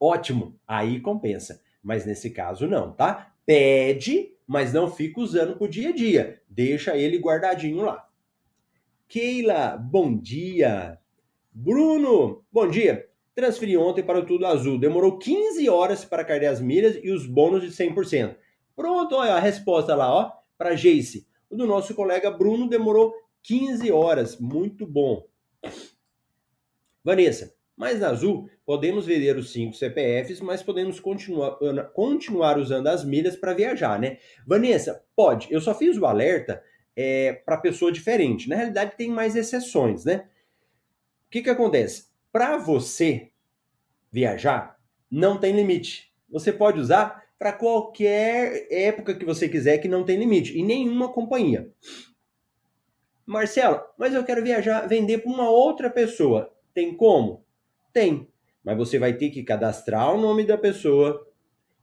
ótimo, 0.00 0.58
aí 0.66 1.00
compensa. 1.00 1.62
Mas 1.82 2.04
nesse 2.04 2.30
caso, 2.30 2.66
não, 2.66 2.92
tá? 2.92 3.32
Pede 3.44 4.36
mas 4.46 4.72
não 4.72 4.90
fica 4.90 5.20
usando 5.20 5.56
pro 5.56 5.68
dia 5.68 5.88
a 5.88 5.92
dia. 5.92 6.40
Deixa 6.48 6.96
ele 6.96 7.18
guardadinho 7.18 7.82
lá. 7.82 8.06
Keila, 9.08 9.76
bom 9.76 10.16
dia. 10.16 10.98
Bruno, 11.52 12.44
bom 12.52 12.68
dia. 12.68 13.08
Transferi 13.34 13.76
ontem 13.76 14.04
para 14.04 14.20
o 14.20 14.24
Tudo 14.24 14.46
Azul. 14.46 14.78
Demorou 14.78 15.18
15 15.18 15.68
horas 15.68 16.04
para 16.04 16.24
cair 16.24 16.46
as 16.46 16.60
milhas 16.60 16.98
e 17.02 17.10
os 17.10 17.26
bônus 17.26 17.62
de 17.62 17.68
100%. 17.68 18.36
Pronto, 18.74 19.16
olha 19.16 19.34
a 19.34 19.40
resposta 19.40 19.94
lá, 19.94 20.12
ó, 20.14 20.32
para 20.56 20.74
Jace. 20.74 21.26
O 21.48 21.56
do 21.56 21.66
nosso 21.66 21.94
colega 21.94 22.30
Bruno 22.30 22.68
demorou 22.68 23.14
15 23.42 23.90
horas. 23.92 24.38
Muito 24.38 24.86
bom. 24.86 25.26
Vanessa, 27.04 27.54
mas 27.76 28.00
na 28.00 28.08
Azul, 28.08 28.48
podemos 28.64 29.06
vender 29.06 29.36
os 29.36 29.52
cinco 29.52 29.76
CPFs, 29.76 30.40
mas 30.40 30.62
podemos 30.62 30.98
continuar, 30.98 31.56
continuar 31.92 32.58
usando 32.58 32.88
as 32.88 33.04
milhas 33.04 33.36
para 33.36 33.54
viajar, 33.54 34.00
né? 34.00 34.18
Vanessa, 34.46 35.04
pode. 35.14 35.52
Eu 35.52 35.60
só 35.60 35.74
fiz 35.74 35.96
o 35.96 36.06
alerta 36.06 36.62
é, 36.96 37.34
para 37.34 37.58
pessoa 37.58 37.92
diferente. 37.92 38.48
Na 38.48 38.56
realidade, 38.56 38.96
tem 38.96 39.10
mais 39.10 39.36
exceções, 39.36 40.04
né? 40.04 40.26
O 41.26 41.30
que, 41.30 41.42
que 41.42 41.50
acontece? 41.50 42.06
Para 42.32 42.56
você 42.56 43.30
viajar, 44.10 44.80
não 45.10 45.38
tem 45.38 45.54
limite. 45.54 46.12
Você 46.30 46.52
pode 46.52 46.80
usar 46.80 47.25
para 47.38 47.52
qualquer 47.52 48.66
época 48.70 49.14
que 49.14 49.24
você 49.24 49.48
quiser, 49.48 49.78
que 49.78 49.88
não 49.88 50.04
tem 50.04 50.18
limite, 50.18 50.56
e 50.58 50.62
nenhuma 50.62 51.12
companhia. 51.12 51.70
Marcelo, 53.26 53.80
mas 53.98 54.14
eu 54.14 54.24
quero 54.24 54.42
viajar, 54.42 54.86
vender 54.86 55.18
para 55.18 55.32
uma 55.32 55.50
outra 55.50 55.90
pessoa. 55.90 56.52
Tem 56.72 56.94
como? 56.94 57.44
Tem. 57.92 58.28
Mas 58.64 58.76
você 58.76 58.98
vai 58.98 59.14
ter 59.14 59.30
que 59.30 59.42
cadastrar 59.42 60.14
o 60.14 60.20
nome 60.20 60.44
da 60.44 60.56
pessoa, 60.56 61.26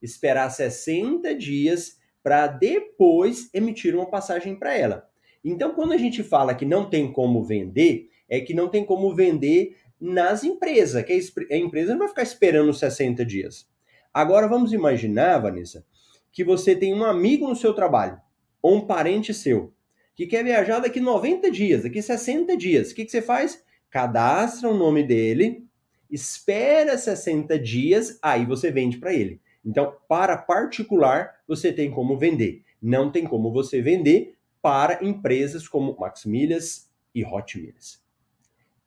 esperar 0.01 0.49
60 0.49 1.35
dias 1.35 1.97
para 2.23 2.47
depois 2.47 3.49
emitir 3.53 3.93
uma 3.93 4.09
passagem 4.09 4.55
para 4.55 4.77
ela. 4.77 5.09
Então, 5.43 5.73
quando 5.73 5.91
a 5.91 5.97
gente 5.97 6.23
fala 6.23 6.55
que 6.55 6.65
não 6.65 6.89
tem 6.89 7.11
como 7.11 7.43
vender, 7.43 8.09
é 8.29 8.39
que 8.39 8.53
não 8.53 8.69
tem 8.69 8.85
como 8.85 9.13
vender 9.13 9.75
nas 9.99 10.43
empresas, 10.43 11.03
que 11.03 11.19
a 11.51 11.57
empresa 11.57 11.91
não 11.91 11.99
vai 11.99 12.07
ficar 12.07 12.23
esperando 12.23 12.73
60 12.73 13.25
dias. 13.25 13.67
Agora 14.13 14.47
vamos 14.47 14.71
imaginar, 14.71 15.39
Vanessa, 15.39 15.86
que 16.32 16.43
você 16.43 16.76
tem 16.76 16.93
um 16.93 17.04
amigo 17.04 17.47
no 17.47 17.56
seu 17.56 17.73
trabalho, 17.73 18.21
ou 18.62 18.76
um 18.76 18.86
parente 18.86 19.34
seu, 19.34 19.73
que 20.15 20.28
quer 20.28 20.43
viajar 20.43 20.80
daqui 20.80 20.99
90 20.99 21.49
dias, 21.49 21.84
daqui 21.84 22.02
60 22.02 22.56
dias. 22.56 22.91
O 22.91 22.95
que, 22.95 23.06
que 23.06 23.12
você 23.12 23.21
faz? 23.21 23.63
Cadastra 23.89 24.69
o 24.69 24.78
nome 24.78 25.04
dele, 25.04 25.65
espera 26.10 26.97
60 26.97 27.58
dias, 27.58 28.19
aí 28.21 28.45
você 28.45 28.71
vende 28.71 28.97
para 28.97 29.13
ele. 29.13 29.41
Então, 29.65 29.95
para 30.08 30.38
particular, 30.38 31.41
você 31.47 31.71
tem 31.71 31.89
como 31.89 32.17
vender. 32.17 32.63
Não 32.82 33.12
tem 33.12 33.26
como 33.26 33.52
você 33.52 33.82
vender 33.82 34.36
para 34.62 35.04
empresas 35.04 35.67
como 35.67 35.97
Maximilhas 35.97 36.91
e 37.15 37.23
Hotmilhas. 37.23 38.04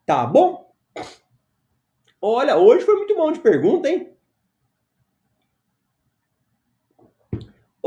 Tá 0.04 0.24
bom? 0.26 0.72
Olha, 2.20 2.56
hoje 2.56 2.84
foi 2.84 2.96
muito 2.96 3.14
bom 3.14 3.32
de 3.32 3.40
pergunta, 3.40 3.88
hein? 3.88 4.15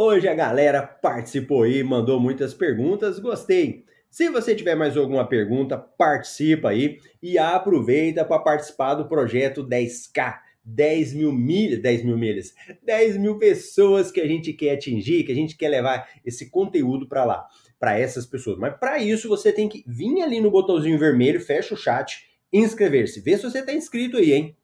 Hoje 0.01 0.29
a 0.29 0.33
galera 0.33 0.81
participou 0.81 1.63
aí, 1.63 1.83
mandou 1.83 2.21
muitas 2.21 2.53
perguntas, 2.53 3.19
gostei. 3.19 3.83
Se 4.09 4.29
você 4.29 4.55
tiver 4.55 4.73
mais 4.73 4.95
alguma 4.95 5.27
pergunta, 5.27 5.77
participa 5.77 6.69
aí 6.69 6.99
e 7.21 7.37
aproveita 7.37 8.23
para 8.23 8.41
participar 8.41 8.93
do 8.93 9.09
projeto 9.09 9.61
10K. 9.61 10.39
10 10.63 11.15
mil 11.15 11.33
milhas, 11.33 11.81
10 11.81 12.05
mil 12.05 12.17
milhas, 12.17 12.53
10 12.81 13.17
mil 13.17 13.37
pessoas 13.37 14.09
que 14.09 14.21
a 14.21 14.27
gente 14.27 14.53
quer 14.53 14.75
atingir, 14.75 15.25
que 15.25 15.33
a 15.33 15.35
gente 15.35 15.57
quer 15.57 15.67
levar 15.67 16.07
esse 16.25 16.49
conteúdo 16.49 17.05
para 17.05 17.25
lá, 17.25 17.45
para 17.77 17.99
essas 17.99 18.25
pessoas. 18.25 18.57
Mas 18.57 18.77
para 18.77 18.99
isso 18.99 19.27
você 19.27 19.51
tem 19.51 19.67
que 19.67 19.83
vir 19.85 20.21
ali 20.21 20.39
no 20.39 20.49
botãozinho 20.49 20.97
vermelho, 20.97 21.41
fecha 21.41 21.73
o 21.73 21.77
chat, 21.77 22.23
inscrever-se. 22.53 23.19
Vê 23.19 23.35
se 23.35 23.43
você 23.43 23.59
está 23.59 23.73
inscrito 23.73 24.15
aí, 24.15 24.31
hein? 24.31 24.55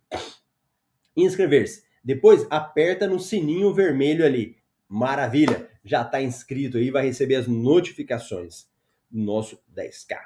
Inscrever-se. 1.14 1.84
Depois 2.02 2.48
aperta 2.50 3.06
no 3.06 3.20
sininho 3.20 3.74
vermelho 3.74 4.26
ali. 4.26 4.56
Maravilha! 4.88 5.70
Já 5.84 6.02
está 6.02 6.22
inscrito 6.22 6.78
aí, 6.78 6.90
vai 6.90 7.06
receber 7.06 7.36
as 7.36 7.48
notificações 7.48 8.68
do 9.10 9.20
nosso 9.20 9.62
10K. 9.76 10.18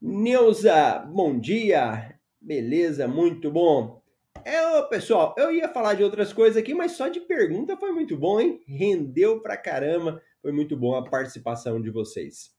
Neuza, 0.00 0.98
bom 1.00 1.38
dia! 1.38 2.18
Beleza, 2.40 3.08
muito 3.08 3.50
bom. 3.50 4.00
É, 4.44 4.82
pessoal, 4.82 5.34
eu 5.36 5.52
ia 5.52 5.68
falar 5.68 5.94
de 5.94 6.04
outras 6.04 6.32
coisas 6.32 6.56
aqui, 6.56 6.72
mas 6.72 6.92
só 6.92 7.08
de 7.08 7.20
pergunta 7.20 7.76
foi 7.76 7.92
muito 7.92 8.16
bom, 8.16 8.40
hein? 8.40 8.62
Rendeu 8.66 9.40
pra 9.40 9.56
caramba. 9.56 10.22
Foi 10.40 10.52
muito 10.52 10.76
bom 10.76 10.94
a 10.94 11.08
participação 11.08 11.80
de 11.80 11.90
vocês. 11.90 12.54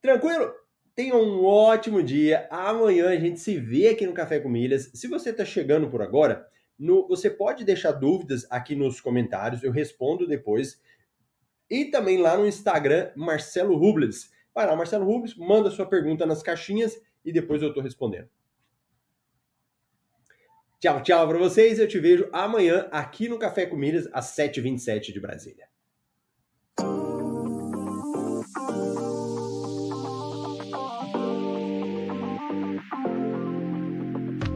Tranquilo? 0.00 0.52
Tenha 0.94 1.16
um 1.16 1.44
ótimo 1.44 2.02
dia. 2.02 2.46
Amanhã 2.50 3.08
a 3.08 3.16
gente 3.16 3.40
se 3.40 3.58
vê 3.58 3.88
aqui 3.88 4.06
no 4.06 4.12
Café 4.12 4.38
com 4.38 4.48
Milhas. 4.48 4.90
Se 4.94 5.08
você 5.08 5.30
está 5.30 5.44
chegando 5.44 5.90
por 5.90 6.02
agora, 6.02 6.46
no, 6.78 7.06
você 7.08 7.30
pode 7.30 7.64
deixar 7.64 7.92
dúvidas 7.92 8.46
aqui 8.50 8.74
nos 8.74 9.00
comentários, 9.00 9.62
eu 9.62 9.72
respondo 9.72 10.26
depois. 10.26 10.80
E 11.68 11.86
também 11.86 12.18
lá 12.18 12.36
no 12.36 12.46
Instagram, 12.46 13.10
Marcelo 13.16 13.76
Rubles. 13.76 14.30
Vai 14.54 14.66
lá, 14.66 14.76
Marcelo 14.76 15.04
Rubles, 15.04 15.34
manda 15.36 15.70
sua 15.70 15.86
pergunta 15.86 16.24
nas 16.24 16.42
caixinhas 16.42 17.00
e 17.24 17.32
depois 17.32 17.62
eu 17.62 17.68
estou 17.68 17.82
respondendo. 17.82 18.28
Tchau, 20.78 21.02
tchau 21.02 21.26
para 21.26 21.38
vocês. 21.38 21.78
Eu 21.78 21.88
te 21.88 21.98
vejo 21.98 22.28
amanhã 22.32 22.88
aqui 22.92 23.28
no 23.28 23.38
Café 23.38 23.66
com 23.66 23.76
Milhas, 23.76 24.08
às 24.12 24.36
7h27 24.36 25.12
de 25.12 25.20
Brasília. 25.20 25.68